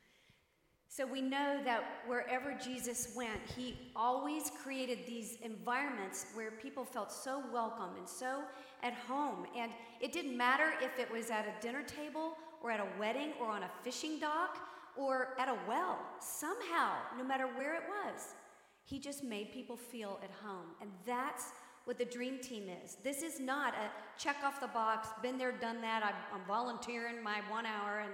So 0.94 1.06
we 1.06 1.22
know 1.22 1.58
that 1.64 1.84
wherever 2.06 2.52
Jesus 2.52 3.14
went, 3.16 3.40
he 3.56 3.78
always 3.96 4.52
created 4.62 4.98
these 5.06 5.38
environments 5.40 6.26
where 6.34 6.50
people 6.50 6.84
felt 6.84 7.10
so 7.10 7.42
welcome 7.50 7.96
and 7.96 8.06
so 8.06 8.40
at 8.82 8.92
home. 8.92 9.46
And 9.56 9.72
it 10.02 10.12
didn't 10.12 10.36
matter 10.36 10.74
if 10.82 10.98
it 10.98 11.10
was 11.10 11.30
at 11.30 11.46
a 11.46 11.62
dinner 11.62 11.82
table 11.82 12.34
or 12.62 12.70
at 12.70 12.78
a 12.78 12.86
wedding 13.00 13.32
or 13.40 13.46
on 13.46 13.62
a 13.62 13.70
fishing 13.82 14.18
dock 14.18 14.58
or 14.94 15.28
at 15.38 15.48
a 15.48 15.56
well. 15.66 15.98
Somehow, 16.20 16.92
no 17.16 17.24
matter 17.24 17.46
where 17.46 17.74
it 17.74 17.84
was, 17.88 18.34
he 18.84 18.98
just 18.98 19.24
made 19.24 19.50
people 19.50 19.78
feel 19.78 20.20
at 20.22 20.30
home. 20.44 20.66
And 20.82 20.90
that's 21.06 21.52
what 21.86 21.96
the 21.96 22.04
dream 22.04 22.38
team 22.38 22.64
is. 22.84 22.98
This 23.02 23.22
is 23.22 23.40
not 23.40 23.72
a 23.72 24.20
check 24.20 24.36
off 24.44 24.60
the 24.60 24.68
box, 24.68 25.08
been 25.22 25.38
there, 25.38 25.52
done 25.52 25.80
that, 25.80 26.04
I'm, 26.04 26.40
volunteering 26.46 27.22
my 27.22 27.40
one 27.48 27.64
hour 27.64 28.00
and 28.00 28.12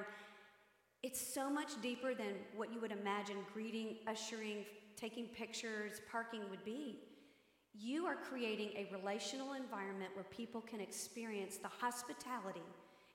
it's 1.02 1.34
so 1.34 1.48
much 1.48 1.80
deeper 1.80 2.14
than 2.14 2.34
what 2.56 2.72
you 2.72 2.80
would 2.80 2.92
imagine 2.92 3.36
greeting, 3.52 3.98
ushering, 4.06 4.64
taking 4.96 5.26
pictures, 5.26 6.00
parking 6.10 6.42
would 6.50 6.64
be. 6.64 6.98
You 7.72 8.06
are 8.06 8.16
creating 8.16 8.70
a 8.70 8.88
relational 8.92 9.52
environment 9.52 10.10
where 10.14 10.24
people 10.24 10.60
can 10.60 10.80
experience 10.80 11.58
the 11.58 11.68
hospitality 11.68 12.62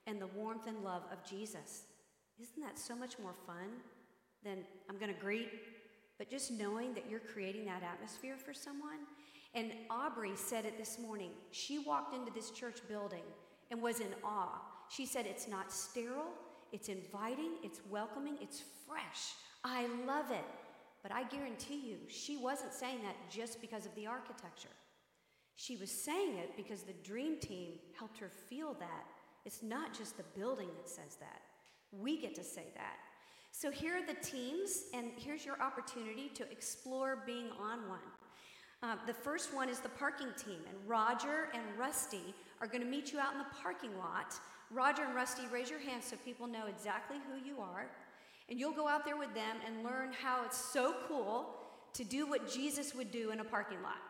and 0.06 0.20
the 0.20 0.28
warmth 0.28 0.66
and 0.66 0.82
love 0.82 1.02
of 1.12 1.22
Jesus. 1.28 1.82
Isn't 2.40 2.62
that 2.62 2.78
so 2.78 2.96
much 2.96 3.18
more 3.18 3.34
fun 3.46 3.68
than 4.42 4.64
I'm 4.88 4.98
going 4.98 5.14
to 5.14 5.20
greet? 5.20 5.50
But 6.18 6.30
just 6.30 6.52
knowing 6.52 6.94
that 6.94 7.04
you're 7.10 7.20
creating 7.20 7.66
that 7.66 7.82
atmosphere 7.82 8.36
for 8.38 8.54
someone. 8.54 9.00
And 9.54 9.72
Aubrey 9.90 10.32
said 10.34 10.64
it 10.64 10.78
this 10.78 10.98
morning. 10.98 11.30
She 11.50 11.78
walked 11.78 12.14
into 12.14 12.32
this 12.32 12.50
church 12.50 12.80
building 12.88 13.22
and 13.70 13.80
was 13.80 14.00
in 14.00 14.14
awe. 14.24 14.60
She 14.88 15.06
said, 15.06 15.26
It's 15.26 15.48
not 15.48 15.72
sterile, 15.72 16.32
it's 16.72 16.88
inviting, 16.88 17.52
it's 17.62 17.80
welcoming, 17.90 18.36
it's 18.40 18.62
fresh. 18.86 19.34
I 19.64 19.86
love 20.06 20.30
it. 20.30 20.44
But 21.02 21.12
I 21.12 21.24
guarantee 21.24 21.80
you, 21.86 21.98
she 22.08 22.36
wasn't 22.36 22.72
saying 22.72 22.98
that 23.02 23.16
just 23.30 23.60
because 23.60 23.84
of 23.84 23.94
the 23.94 24.06
architecture. 24.06 24.74
She 25.56 25.76
was 25.76 25.90
saying 25.90 26.36
it 26.38 26.56
because 26.56 26.82
the 26.82 26.94
dream 27.04 27.38
team 27.38 27.74
helped 27.98 28.18
her 28.18 28.30
feel 28.48 28.74
that. 28.80 29.04
It's 29.44 29.62
not 29.62 29.96
just 29.96 30.16
the 30.16 30.24
building 30.36 30.68
that 30.78 30.88
says 30.88 31.16
that. 31.20 31.42
We 31.92 32.20
get 32.20 32.34
to 32.36 32.44
say 32.44 32.66
that. 32.74 32.96
So 33.52 33.70
here 33.70 33.96
are 33.98 34.06
the 34.06 34.20
teams, 34.20 34.84
and 34.94 35.12
here's 35.16 35.44
your 35.46 35.60
opportunity 35.60 36.28
to 36.34 36.50
explore 36.50 37.22
being 37.24 37.50
on 37.60 37.88
one. 37.88 38.00
Uh, 38.82 38.96
the 39.06 39.14
first 39.14 39.54
one 39.54 39.68
is 39.68 39.78
the 39.78 39.88
parking 39.90 40.32
team, 40.36 40.58
and 40.68 40.76
Roger 40.88 41.48
and 41.54 41.62
Rusty 41.78 42.34
are 42.60 42.66
going 42.66 42.82
to 42.82 42.90
meet 42.90 43.12
you 43.12 43.20
out 43.20 43.32
in 43.32 43.38
the 43.38 43.46
parking 43.62 43.96
lot 43.96 44.34
Roger 44.70 45.04
and 45.04 45.14
Rusty, 45.14 45.42
raise 45.52 45.70
your 45.70 45.78
hands 45.78 46.06
so 46.06 46.16
people 46.24 46.46
know 46.46 46.66
exactly 46.66 47.16
who 47.28 47.46
you 47.46 47.60
are. 47.60 47.86
And 48.48 48.58
you'll 48.58 48.72
go 48.72 48.88
out 48.88 49.04
there 49.04 49.16
with 49.16 49.32
them 49.34 49.56
and 49.66 49.84
learn 49.84 50.10
how 50.12 50.44
it's 50.44 50.58
so 50.58 50.94
cool 51.08 51.46
to 51.94 52.04
do 52.04 52.26
what 52.26 52.50
Jesus 52.52 52.94
would 52.94 53.10
do 53.10 53.30
in 53.30 53.40
a 53.40 53.44
parking 53.44 53.82
lot. 53.82 54.02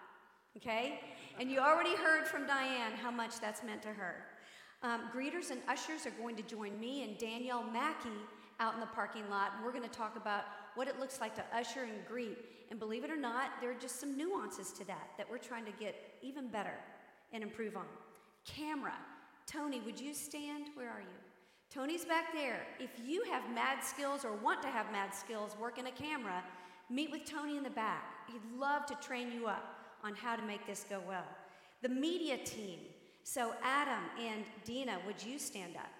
Okay? 0.56 1.00
And 1.38 1.50
you 1.50 1.60
already 1.60 1.94
heard 1.96 2.26
from 2.26 2.46
Diane 2.46 2.92
how 2.92 3.10
much 3.10 3.40
that's 3.40 3.62
meant 3.62 3.82
to 3.82 3.88
her. 3.88 4.16
Um, 4.82 5.02
greeters 5.14 5.50
and 5.50 5.60
ushers 5.68 6.06
are 6.06 6.10
going 6.10 6.36
to 6.36 6.42
join 6.42 6.78
me 6.78 7.04
and 7.04 7.16
Danielle 7.18 7.64
Mackey 7.64 8.08
out 8.60 8.74
in 8.74 8.80
the 8.80 8.86
parking 8.86 9.28
lot. 9.30 9.52
And 9.54 9.64
we're 9.64 9.72
going 9.72 9.88
to 9.88 9.96
talk 9.96 10.16
about 10.16 10.44
what 10.74 10.88
it 10.88 10.98
looks 10.98 11.20
like 11.20 11.34
to 11.36 11.44
usher 11.54 11.82
and 11.82 11.92
greet. 12.08 12.38
And 12.70 12.78
believe 12.78 13.04
it 13.04 13.10
or 13.10 13.16
not, 13.16 13.50
there 13.60 13.70
are 13.70 13.80
just 13.80 14.00
some 14.00 14.16
nuances 14.16 14.72
to 14.72 14.86
that 14.86 15.10
that 15.18 15.30
we're 15.30 15.38
trying 15.38 15.64
to 15.64 15.72
get 15.72 15.94
even 16.22 16.48
better 16.48 16.74
and 17.32 17.42
improve 17.42 17.76
on. 17.76 17.86
Camera. 18.44 18.94
Tony, 19.46 19.80
would 19.80 20.00
you 20.00 20.14
stand? 20.14 20.68
Where 20.74 20.88
are 20.88 21.00
you? 21.00 21.06
Tony's 21.70 22.04
back 22.04 22.32
there. 22.32 22.66
If 22.78 22.90
you 23.04 23.24
have 23.30 23.42
mad 23.54 23.82
skills 23.82 24.24
or 24.24 24.32
want 24.32 24.62
to 24.62 24.68
have 24.68 24.90
mad 24.92 25.14
skills 25.14 25.56
working 25.60 25.86
a 25.86 25.90
camera, 25.90 26.42
meet 26.88 27.10
with 27.10 27.24
Tony 27.24 27.56
in 27.56 27.62
the 27.62 27.70
back. 27.70 28.04
He'd 28.28 28.58
love 28.58 28.86
to 28.86 28.94
train 28.96 29.32
you 29.32 29.46
up 29.46 29.76
on 30.02 30.14
how 30.14 30.36
to 30.36 30.42
make 30.42 30.66
this 30.66 30.84
go 30.88 31.00
well. 31.06 31.26
The 31.82 31.88
media 31.88 32.38
team. 32.38 32.78
So, 33.24 33.54
Adam 33.62 34.04
and 34.20 34.44
Dina, 34.64 34.98
would 35.06 35.22
you 35.22 35.38
stand 35.38 35.76
up? 35.76 35.90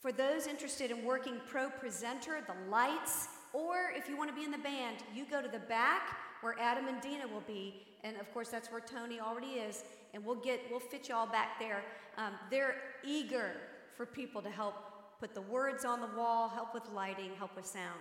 For 0.00 0.12
those 0.12 0.46
interested 0.46 0.90
in 0.90 1.04
working 1.04 1.40
pro 1.48 1.68
presenter, 1.68 2.40
the 2.46 2.70
lights, 2.70 3.28
or 3.52 3.90
if 3.94 4.08
you 4.08 4.16
want 4.16 4.30
to 4.30 4.36
be 4.36 4.44
in 4.44 4.50
the 4.50 4.58
band, 4.58 4.98
you 5.14 5.24
go 5.28 5.42
to 5.42 5.48
the 5.48 5.58
back 5.58 6.16
where 6.40 6.54
Adam 6.60 6.86
and 6.86 7.00
Dina 7.00 7.26
will 7.26 7.42
be. 7.46 7.82
And 8.06 8.16
of 8.18 8.32
course, 8.32 8.50
that's 8.50 8.70
where 8.70 8.80
Tony 8.80 9.18
already 9.20 9.54
is. 9.68 9.82
And 10.14 10.24
we'll 10.24 10.36
get, 10.36 10.60
we'll 10.70 10.78
fit 10.78 11.08
you 11.08 11.14
all 11.16 11.26
back 11.26 11.58
there. 11.58 11.82
Um, 12.16 12.34
they're 12.50 12.76
eager 13.04 13.50
for 13.96 14.06
people 14.06 14.40
to 14.42 14.50
help 14.50 14.74
put 15.18 15.34
the 15.34 15.42
words 15.42 15.84
on 15.84 16.00
the 16.00 16.10
wall, 16.16 16.48
help 16.48 16.72
with 16.72 16.84
lighting, 16.94 17.30
help 17.36 17.56
with 17.56 17.66
sound. 17.66 17.98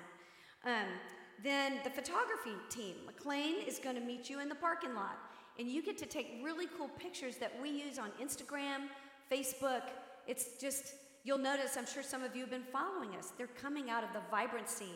Um, 0.63 0.87
then 1.43 1.79
the 1.83 1.89
photography 1.89 2.53
team, 2.69 2.95
McLean, 3.07 3.55
is 3.67 3.79
going 3.79 3.95
to 3.95 4.01
meet 4.01 4.29
you 4.29 4.39
in 4.41 4.47
the 4.47 4.55
parking 4.55 4.93
lot. 4.93 5.17
And 5.57 5.67
you 5.67 5.81
get 5.81 5.97
to 5.99 6.05
take 6.05 6.39
really 6.43 6.67
cool 6.77 6.89
pictures 6.99 7.37
that 7.37 7.51
we 7.61 7.69
use 7.69 7.97
on 7.97 8.11
Instagram, 8.21 8.87
Facebook. 9.31 9.81
It's 10.27 10.57
just, 10.61 10.93
you'll 11.23 11.37
notice, 11.39 11.77
I'm 11.77 11.87
sure 11.87 12.03
some 12.03 12.23
of 12.23 12.35
you 12.35 12.41
have 12.41 12.51
been 12.51 12.69
following 12.71 13.15
us. 13.17 13.31
They're 13.37 13.47
coming 13.47 13.89
out 13.89 14.03
of 14.03 14.13
the 14.13 14.21
vibrancy 14.29 14.91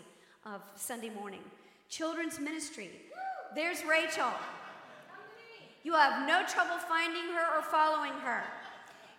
of 0.45 0.61
Sunday 0.75 1.09
morning. 1.09 1.41
Children's 1.89 2.39
ministry. 2.39 2.91
There's 3.55 3.83
Rachel. 3.83 4.29
You 5.83 5.93
have 5.93 6.27
no 6.27 6.45
trouble 6.45 6.77
finding 6.87 7.33
her 7.33 7.57
or 7.57 7.61
following 7.61 8.13
her 8.21 8.43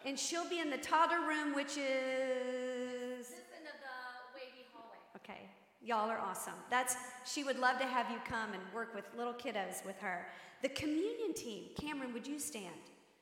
and 0.05 0.19
she'll 0.19 0.49
be 0.49 0.61
in 0.61 0.71
the 0.71 0.79
toddler 0.79 1.21
room, 1.21 1.55
which 1.55 1.77
is 1.77 3.29
this 3.29 3.45
end 3.57 3.67
of 3.67 3.79
the 3.81 4.35
wavy 4.35 4.67
hallway. 4.73 4.97
Okay, 5.17 5.41
y'all 5.83 6.09
are 6.09 6.19
awesome. 6.19 6.55
That's 6.71 6.97
she 7.27 7.45
would 7.45 7.59
love 7.59 7.79
to 7.79 7.87
have 7.87 8.11
you 8.11 8.19
come 8.27 8.53
and 8.53 8.63
work 8.75 8.95
with 8.95 9.05
little 9.17 9.35
kiddos 9.35 9.85
with 9.85 9.99
her. 10.01 10.27
The 10.63 10.71
communion 10.71 11.35
team, 11.35 11.65
Cameron, 11.79 12.13
would 12.13 12.27
you 12.27 12.39
stand? 12.39 12.75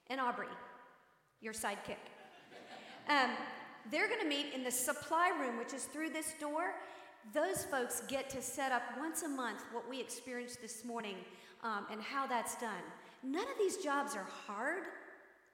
And 0.08 0.20
Aubrey, 0.20 0.46
your 1.40 1.52
sidekick. 1.52 1.98
Um, 3.08 3.30
they're 3.90 4.08
going 4.08 4.20
to 4.20 4.28
meet 4.28 4.52
in 4.54 4.64
the 4.64 4.70
supply 4.70 5.32
room, 5.40 5.58
which 5.58 5.72
is 5.72 5.84
through 5.84 6.10
this 6.10 6.34
door. 6.40 6.74
Those 7.32 7.64
folks 7.64 8.02
get 8.08 8.28
to 8.30 8.42
set 8.42 8.70
up 8.70 8.82
once 8.98 9.22
a 9.22 9.28
month 9.28 9.62
what 9.72 9.88
we 9.88 10.00
experienced 10.00 10.60
this 10.60 10.84
morning 10.84 11.16
um, 11.62 11.86
and 11.90 12.02
how 12.02 12.26
that's 12.26 12.54
done. 12.56 12.82
None 13.22 13.42
of 13.42 13.58
these 13.58 13.78
jobs 13.78 14.14
are 14.14 14.26
hard. 14.46 14.84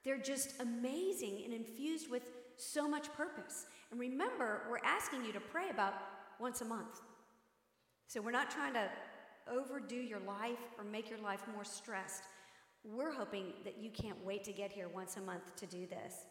They're 0.04 0.18
just 0.18 0.60
amazing 0.60 1.42
and 1.44 1.54
infused 1.54 2.10
with 2.10 2.22
so 2.56 2.88
much 2.88 3.12
purpose. 3.14 3.66
And 3.90 3.98
remember, 3.98 4.62
we're 4.70 4.84
asking 4.84 5.24
you 5.24 5.32
to 5.32 5.40
pray 5.40 5.70
about 5.70 5.94
once 6.38 6.60
a 6.60 6.64
month. 6.64 7.00
So 8.06 8.20
we're 8.20 8.30
not 8.30 8.50
trying 8.50 8.74
to 8.74 8.88
overdo 9.50 9.96
your 9.96 10.20
life 10.20 10.58
or 10.78 10.84
make 10.84 11.08
your 11.08 11.18
life 11.20 11.42
more 11.52 11.64
stressed. 11.64 12.24
We're 12.84 13.12
hoping 13.12 13.52
that 13.64 13.78
you 13.78 13.90
can't 13.90 14.22
wait 14.24 14.44
to 14.44 14.52
get 14.52 14.70
here 14.70 14.88
once 14.88 15.16
a 15.16 15.20
month 15.20 15.56
to 15.56 15.66
do 15.66 15.86
this. 15.86 16.26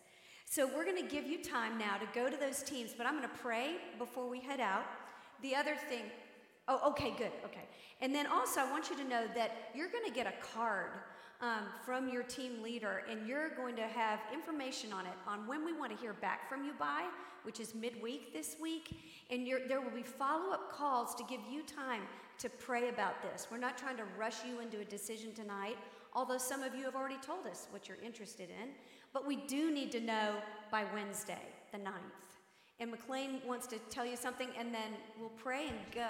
So 0.46 0.68
we're 0.68 0.86
going 0.86 1.02
to 1.02 1.10
give 1.10 1.26
you 1.26 1.42
time 1.42 1.78
now 1.78 1.98
to 1.98 2.08
go 2.14 2.30
to 2.30 2.38
those 2.38 2.62
teams, 2.62 2.94
but 2.96 3.08
I'm 3.08 3.18
going 3.18 3.28
to 3.28 3.38
pray 3.40 3.78
before 3.98 4.30
we 4.30 4.40
head 4.40 4.60
out. 4.60 4.86
The 5.42 5.56
other 5.56 5.76
thing, 5.76 6.04
Oh, 6.68 6.92
okay, 6.92 7.14
good. 7.18 7.32
Okay. 7.46 7.68
And 8.02 8.16
then 8.16 8.26
also, 8.28 8.62
I 8.62 8.72
want 8.72 8.90
you 8.90 8.96
to 8.98 9.04
know 9.04 9.26
that 9.36 9.70
you're 9.76 9.90
going 9.90 10.06
to 10.06 10.12
get 10.12 10.28
a 10.28 10.54
card 10.56 10.92
um, 11.44 11.66
from 11.86 12.08
your 12.08 12.24
team 12.24 12.64
leader, 12.64 13.04
and 13.10 13.28
you're 13.28 13.50
going 13.50 13.76
to 13.76 13.84
have 13.84 14.20
information 14.34 14.94
on 14.94 15.06
it 15.06 15.14
on 15.28 15.46
when 15.46 15.66
we 15.66 15.74
want 15.74 15.92
to 15.92 15.98
hear 15.98 16.14
back 16.14 16.48
from 16.48 16.64
you 16.64 16.72
by, 16.80 17.06
which 17.44 17.60
is 17.60 17.76
midweek 17.76 18.32
this 18.32 18.56
week. 18.62 18.98
And 19.30 19.46
there 19.68 19.82
will 19.82 19.92
be 19.92 20.04
follow 20.04 20.54
up 20.54 20.72
calls 20.72 21.14
to 21.16 21.24
give 21.26 21.42
you 21.52 21.64
time 21.64 22.04
to 22.40 22.50
pray 22.50 22.88
about 22.88 23.22
this. 23.22 23.48
We're 23.52 23.58
not 23.58 23.78
trying 23.78 23.98
to 23.98 24.06
rush 24.18 24.46
you 24.48 24.62
into 24.62 24.80
a 24.80 24.86
decision 24.86 25.34
tonight, 25.34 25.76
although 26.14 26.38
some 26.38 26.64
of 26.64 26.74
you 26.74 26.86
have 26.86 26.96
already 26.96 27.20
told 27.22 27.46
us 27.46 27.68
what 27.72 27.90
you're 27.90 28.02
interested 28.02 28.50
in. 28.50 28.70
But 29.12 29.28
we 29.28 29.36
do 29.36 29.70
need 29.70 29.92
to 29.92 30.00
know 30.00 30.36
by 30.72 30.86
Wednesday, 30.94 31.46
the 31.74 31.78
9th. 31.78 31.92
And 32.80 32.90
McLean 32.90 33.42
wants 33.46 33.68
to 33.68 33.80
tell 33.90 34.06
you 34.06 34.16
something, 34.16 34.48
and 34.58 34.74
then 34.74 34.94
we'll 35.20 35.30
pray 35.30 35.68
and 35.68 35.78
go. 35.94 36.08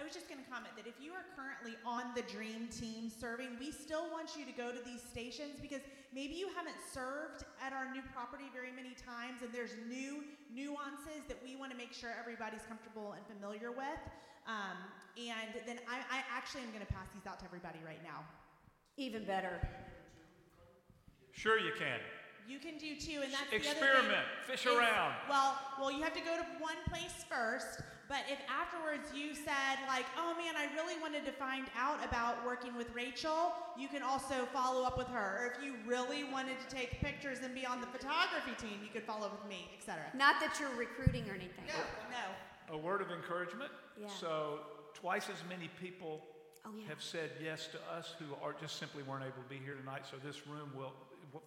I 0.00 0.02
was 0.02 0.16
just 0.16 0.32
going 0.32 0.40
to 0.40 0.48
comment 0.48 0.72
that 0.80 0.88
if 0.88 0.96
you 0.96 1.12
are 1.12 1.28
currently 1.36 1.76
on 1.84 2.16
the 2.16 2.24
dream 2.24 2.72
team 2.72 3.12
serving, 3.12 3.60
we 3.60 3.68
still 3.68 4.08
want 4.08 4.32
you 4.32 4.48
to 4.48 4.54
go 4.56 4.72
to 4.72 4.80
these 4.80 5.04
stations 5.04 5.60
because 5.60 5.84
maybe 6.08 6.32
you 6.32 6.48
haven't 6.56 6.80
served 6.80 7.44
at 7.60 7.76
our 7.76 7.84
new 7.92 8.00
property 8.08 8.48
very 8.48 8.72
many 8.72 8.96
times 8.96 9.44
and 9.44 9.52
there's 9.52 9.76
new 9.92 10.24
nuances 10.48 11.20
that 11.28 11.36
we 11.44 11.52
want 11.52 11.68
to 11.70 11.76
make 11.76 11.92
sure 11.92 12.16
everybody's 12.16 12.64
comfortable 12.64 13.12
and 13.12 13.20
familiar 13.28 13.68
with. 13.76 14.00
Um, 14.48 14.80
and 15.20 15.52
then 15.68 15.76
I, 15.84 16.00
I 16.08 16.24
actually 16.32 16.64
am 16.64 16.72
going 16.72 16.80
to 16.80 16.92
pass 16.96 17.12
these 17.12 17.28
out 17.28 17.36
to 17.40 17.44
everybody 17.44 17.84
right 17.84 18.00
now. 18.00 18.24
Even 18.96 19.28
better. 19.28 19.60
Sure, 21.36 21.60
you 21.60 21.76
can. 21.76 22.00
You 22.48 22.56
can 22.56 22.80
do 22.80 22.96
two, 22.96 23.20
and 23.20 23.28
that's 23.28 23.52
experiment. 23.52 24.24
Fish 24.48 24.64
is, 24.64 24.72
around. 24.72 25.12
Well, 25.28 25.60
well, 25.78 25.92
you 25.92 26.00
have 26.02 26.14
to 26.14 26.24
go 26.24 26.40
to 26.40 26.46
one 26.56 26.80
place 26.88 27.20
first. 27.28 27.84
But 28.10 28.26
if 28.26 28.42
afterwards 28.50 29.14
you 29.14 29.38
said 29.38 29.78
like, 29.86 30.04
"Oh 30.18 30.34
man, 30.34 30.58
I 30.58 30.66
really 30.74 31.00
wanted 31.00 31.24
to 31.26 31.32
find 31.32 31.70
out 31.78 32.04
about 32.04 32.44
working 32.44 32.76
with 32.76 32.92
Rachel," 32.92 33.54
you 33.78 33.86
can 33.86 34.02
also 34.02 34.44
follow 34.52 34.82
up 34.82 34.98
with 34.98 35.06
her. 35.08 35.28
Or 35.38 35.54
if 35.54 35.64
you 35.64 35.76
really 35.86 36.24
wanted 36.24 36.58
to 36.58 36.68
take 36.74 37.00
pictures 37.00 37.38
and 37.44 37.54
be 37.54 37.64
on 37.64 37.80
the 37.80 37.86
photography 37.86 38.58
team, 38.58 38.82
you 38.82 38.90
could 38.92 39.04
follow 39.04 39.26
up 39.26 39.40
with 39.40 39.48
me, 39.48 39.70
etc. 39.78 40.10
Not 40.12 40.42
that 40.42 40.58
you're 40.58 40.74
recruiting 40.76 41.22
or 41.30 41.34
anything. 41.34 41.64
No, 41.70 41.80
no 42.10 42.26
a 42.70 42.76
word 42.76 43.00
of 43.00 43.10
encouragement. 43.10 43.70
Yeah. 44.00 44.08
So 44.08 44.60
twice 44.94 45.28
as 45.28 45.42
many 45.48 45.68
people 45.80 46.22
oh, 46.64 46.70
yeah. 46.76 46.88
have 46.88 47.02
said 47.02 47.30
yes 47.42 47.68
to 47.72 47.78
us 47.92 48.14
who 48.18 48.26
are 48.44 48.54
just 48.60 48.78
simply 48.78 49.02
weren't 49.02 49.24
able 49.24 49.42
to 49.42 49.48
be 49.48 49.60
here 49.64 49.74
tonight. 49.74 50.02
So 50.10 50.16
this 50.24 50.46
room 50.46 50.70
will 50.76 50.92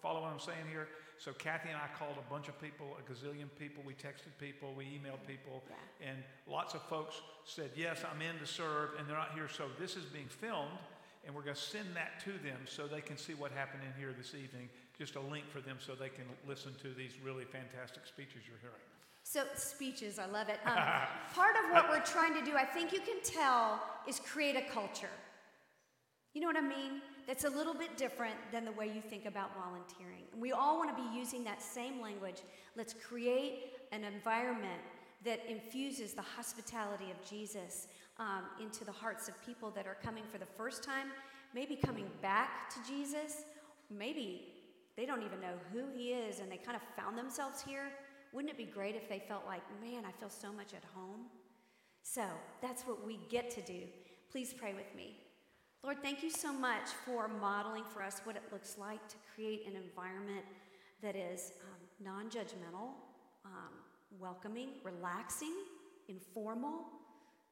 follow 0.00 0.22
what 0.22 0.32
I'm 0.32 0.40
saying 0.40 0.66
here. 0.70 0.88
So 1.18 1.32
Kathy 1.32 1.68
and 1.68 1.78
I 1.78 1.88
called 1.98 2.16
a 2.18 2.30
bunch 2.30 2.48
of 2.48 2.60
people, 2.60 2.96
a 2.98 3.02
gazillion 3.10 3.48
people. 3.58 3.82
We 3.86 3.94
texted 3.94 4.34
people, 4.38 4.74
we 4.76 4.84
emailed 4.84 5.24
people, 5.26 5.62
yeah. 5.68 6.10
and 6.10 6.18
lots 6.46 6.74
of 6.74 6.82
folks 6.82 7.20
said 7.44 7.70
yes, 7.76 8.02
I'm 8.04 8.20
in 8.20 8.38
to 8.40 8.46
serve, 8.46 8.90
and 8.98 9.08
they're 9.08 9.16
not 9.16 9.32
here. 9.34 9.48
So 9.48 9.64
this 9.78 9.96
is 9.96 10.04
being 10.04 10.28
filmed. 10.28 10.78
And 11.26 11.34
we're 11.34 11.42
going 11.42 11.56
to 11.56 11.60
send 11.60 11.96
that 11.96 12.20
to 12.24 12.32
them 12.46 12.60
so 12.66 12.86
they 12.86 13.00
can 13.00 13.16
see 13.16 13.32
what 13.32 13.50
happened 13.50 13.82
in 13.82 13.98
here 13.98 14.12
this 14.12 14.34
evening. 14.34 14.68
Just 14.98 15.16
a 15.16 15.20
link 15.20 15.48
for 15.48 15.62
them 15.62 15.78
so 15.80 15.94
they 15.94 16.10
can 16.10 16.26
listen 16.46 16.74
to 16.82 16.92
these 16.92 17.12
really 17.24 17.44
fantastic 17.44 18.06
speeches 18.06 18.42
you're 18.46 18.60
hearing. 18.60 18.84
So, 19.22 19.44
speeches, 19.54 20.18
I 20.18 20.26
love 20.26 20.48
it. 20.50 20.60
Um, 20.66 20.76
part 21.34 21.56
of 21.64 21.72
what 21.72 21.88
we're 21.88 22.04
trying 22.04 22.34
to 22.34 22.44
do, 22.44 22.56
I 22.56 22.64
think 22.64 22.92
you 22.92 23.00
can 23.00 23.22
tell, 23.22 23.82
is 24.06 24.20
create 24.20 24.54
a 24.54 24.62
culture. 24.70 25.16
You 26.34 26.42
know 26.42 26.46
what 26.46 26.56
I 26.56 26.60
mean? 26.60 27.00
That's 27.26 27.44
a 27.44 27.50
little 27.50 27.74
bit 27.74 27.96
different 27.96 28.34
than 28.52 28.64
the 28.64 28.72
way 28.72 28.86
you 28.86 29.00
think 29.00 29.24
about 29.26 29.50
volunteering. 29.54 30.24
And 30.32 30.40
we 30.40 30.52
all 30.52 30.76
want 30.76 30.94
to 30.94 31.02
be 31.02 31.18
using 31.18 31.44
that 31.44 31.62
same 31.62 32.00
language. 32.00 32.42
Let's 32.76 32.94
create 32.94 33.72
an 33.92 34.04
environment 34.04 34.80
that 35.24 35.40
infuses 35.48 36.12
the 36.12 36.22
hospitality 36.22 37.10
of 37.10 37.28
Jesus 37.28 37.88
um, 38.18 38.42
into 38.60 38.84
the 38.84 38.92
hearts 38.92 39.28
of 39.28 39.42
people 39.44 39.70
that 39.70 39.86
are 39.86 39.96
coming 40.02 40.24
for 40.30 40.38
the 40.38 40.46
first 40.46 40.82
time, 40.82 41.08
maybe 41.54 41.76
coming 41.76 42.06
back 42.20 42.70
to 42.70 42.92
Jesus, 42.92 43.44
maybe 43.90 44.52
they 44.96 45.06
don't 45.06 45.22
even 45.22 45.40
know 45.40 45.54
who 45.72 45.84
he 45.96 46.10
is 46.10 46.40
and 46.40 46.52
they 46.52 46.58
kind 46.58 46.76
of 46.76 46.82
found 46.96 47.16
themselves 47.16 47.62
here 47.62 47.90
wouldn't 48.34 48.52
it 48.52 48.58
be 48.58 48.64
great 48.64 48.96
if 48.96 49.08
they 49.08 49.20
felt 49.20 49.46
like, 49.46 49.62
man, 49.80 50.04
I 50.04 50.10
feel 50.10 50.28
so 50.28 50.52
much 50.52 50.74
at 50.74 50.82
home? 50.92 51.26
So 52.02 52.24
that's 52.60 52.82
what 52.82 53.06
we 53.06 53.20
get 53.30 53.48
to 53.52 53.62
do. 53.62 53.82
Please 54.30 54.52
pray 54.52 54.74
with 54.74 54.92
me. 54.96 55.16
Lord, 55.84 55.98
thank 56.02 56.22
you 56.22 56.30
so 56.30 56.50
much 56.50 56.88
for 57.04 57.28
modeling 57.28 57.84
for 57.84 58.02
us 58.02 58.22
what 58.24 58.36
it 58.36 58.42
looks 58.50 58.78
like 58.78 59.06
to 59.06 59.16
create 59.34 59.66
an 59.66 59.76
environment 59.76 60.42
that 61.02 61.14
is 61.14 61.52
um, 61.62 61.76
non 62.02 62.30
judgmental, 62.30 62.88
um, 63.44 63.74
welcoming, 64.18 64.70
relaxing, 64.82 65.52
informal, 66.08 66.86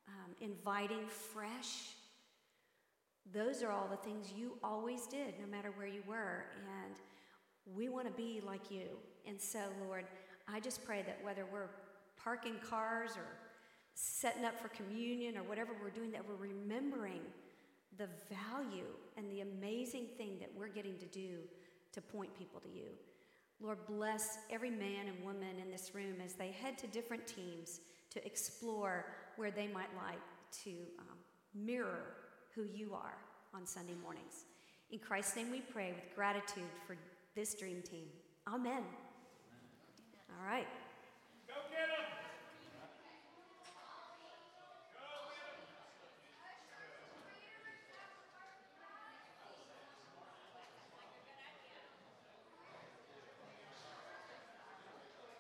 um, 0.09 0.35
inviting, 0.41 1.07
fresh. 1.09 1.91
Those 3.35 3.63
are 3.63 3.71
all 3.71 3.87
the 3.87 3.99
things 3.99 4.33
you 4.35 4.53
always 4.65 5.07
did, 5.07 5.35
no 5.39 5.47
matter 5.47 5.71
where 5.77 5.87
you 5.87 6.03
were. 6.09 6.47
And 6.57 6.95
we 7.77 7.91
want 7.91 8.07
to 8.07 8.15
be 8.15 8.41
like 8.43 8.71
you. 8.71 8.97
And 9.29 9.39
so, 9.39 9.61
Lord, 9.87 10.07
I 10.49 10.59
just 10.59 10.87
pray 10.87 11.03
that 11.03 11.19
whether 11.23 11.45
we're 11.53 11.69
parking 12.17 12.57
cars 12.67 13.11
or 13.15 13.27
setting 13.93 14.47
up 14.47 14.59
for 14.59 14.69
communion 14.69 15.37
or 15.37 15.43
whatever 15.43 15.73
we're 15.83 15.91
doing, 15.91 16.11
that 16.13 16.27
we're 16.27 16.49
remembering 16.49 17.21
the 17.99 18.09
value 18.29 18.89
and 19.17 19.31
the 19.31 19.41
amazing 19.41 20.07
thing 20.17 20.39
that 20.41 20.51
we're 20.57 20.69
getting 20.69 20.99
to 20.99 21.07
do 21.07 21.39
to 21.93 22.01
point 22.01 22.37
people 22.39 22.61
to 22.61 22.69
you. 22.69 22.87
Lord, 23.61 23.79
bless 23.87 24.39
every 24.51 24.71
man 24.71 25.07
and 25.07 25.25
woman 25.25 25.59
in 25.61 25.71
this 25.71 25.95
room 25.95 26.17
as 26.25 26.33
they 26.35 26.51
head 26.51 26.79
to 26.79 26.87
different 26.89 27.27
teams 27.27 27.81
to 28.11 28.25
explore 28.27 29.07
where 29.37 29.51
they 29.51 29.69
might 29.69 29.91
like 29.97 30.19
to 30.65 30.71
um, 30.99 31.17
mirror 31.55 32.15
who 32.55 32.65
you 32.75 32.93
are 32.93 33.17
on 33.55 33.67
Sunday 33.67 33.95
mornings. 34.03 34.45
In 34.91 34.99
Christ's 34.99 35.37
name 35.37 35.51
we 35.51 35.61
pray 35.61 35.93
with 35.93 36.15
gratitude 36.15 36.65
for 36.87 36.97
this 37.35 37.55
dream 37.55 37.83
team. 37.83 38.07
Amen. 38.49 38.83
All 40.29 40.47
right. 40.47 40.67